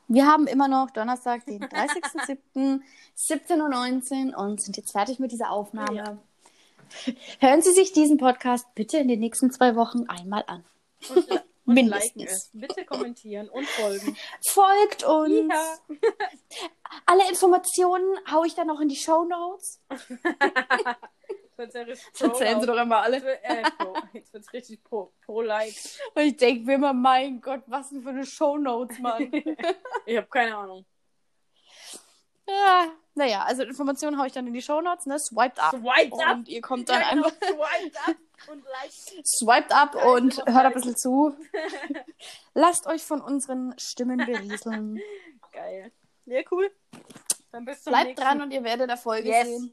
[0.08, 2.80] wir haben immer noch Donnerstag, den 30.07.,
[3.16, 5.96] 17.19 Uhr und sind jetzt fertig mit dieser Aufnahme.
[5.96, 6.18] Ja.
[7.40, 10.64] Hören Sie sich diesen Podcast bitte in den nächsten zwei Wochen einmal an.
[11.08, 12.32] und, und liken mindestens.
[12.32, 12.50] es.
[12.52, 14.16] Bitte kommentieren und folgen.
[14.46, 15.52] Folgt uns.
[15.52, 15.96] Ja.
[17.06, 19.80] Alle Informationen haue ich dann noch in die Show Notes.
[21.56, 23.18] Pro Erzählen Sie doch immer alle.
[23.42, 23.94] Äh, pro.
[24.12, 25.38] Jetzt wird's richtig pro, pro.
[25.38, 25.50] Und
[26.22, 29.30] ich denke mir immer, mein Gott, was denn für eine Show Notes, Mann.
[30.06, 30.84] Ich habe keine Ahnung.
[32.48, 35.18] ja, naja, also Informationen haue ich dann in die Show Notes, ne?
[35.18, 35.70] Swiped up.
[35.70, 36.36] Swiped up.
[36.36, 37.26] Und ihr kommt dann Ja, genau.
[37.26, 38.16] einfach Swiped up
[38.48, 39.24] und like.
[39.24, 41.36] swiped up und hört ein bisschen zu.
[42.54, 45.00] Lasst euch von unseren Stimmen berieseln.
[45.52, 45.92] Geil.
[46.26, 46.70] Ja, cool.
[47.52, 49.46] Dann bis zum Bleibt nächsten dran und ihr werdet Erfolge Yes.
[49.46, 49.72] sehen.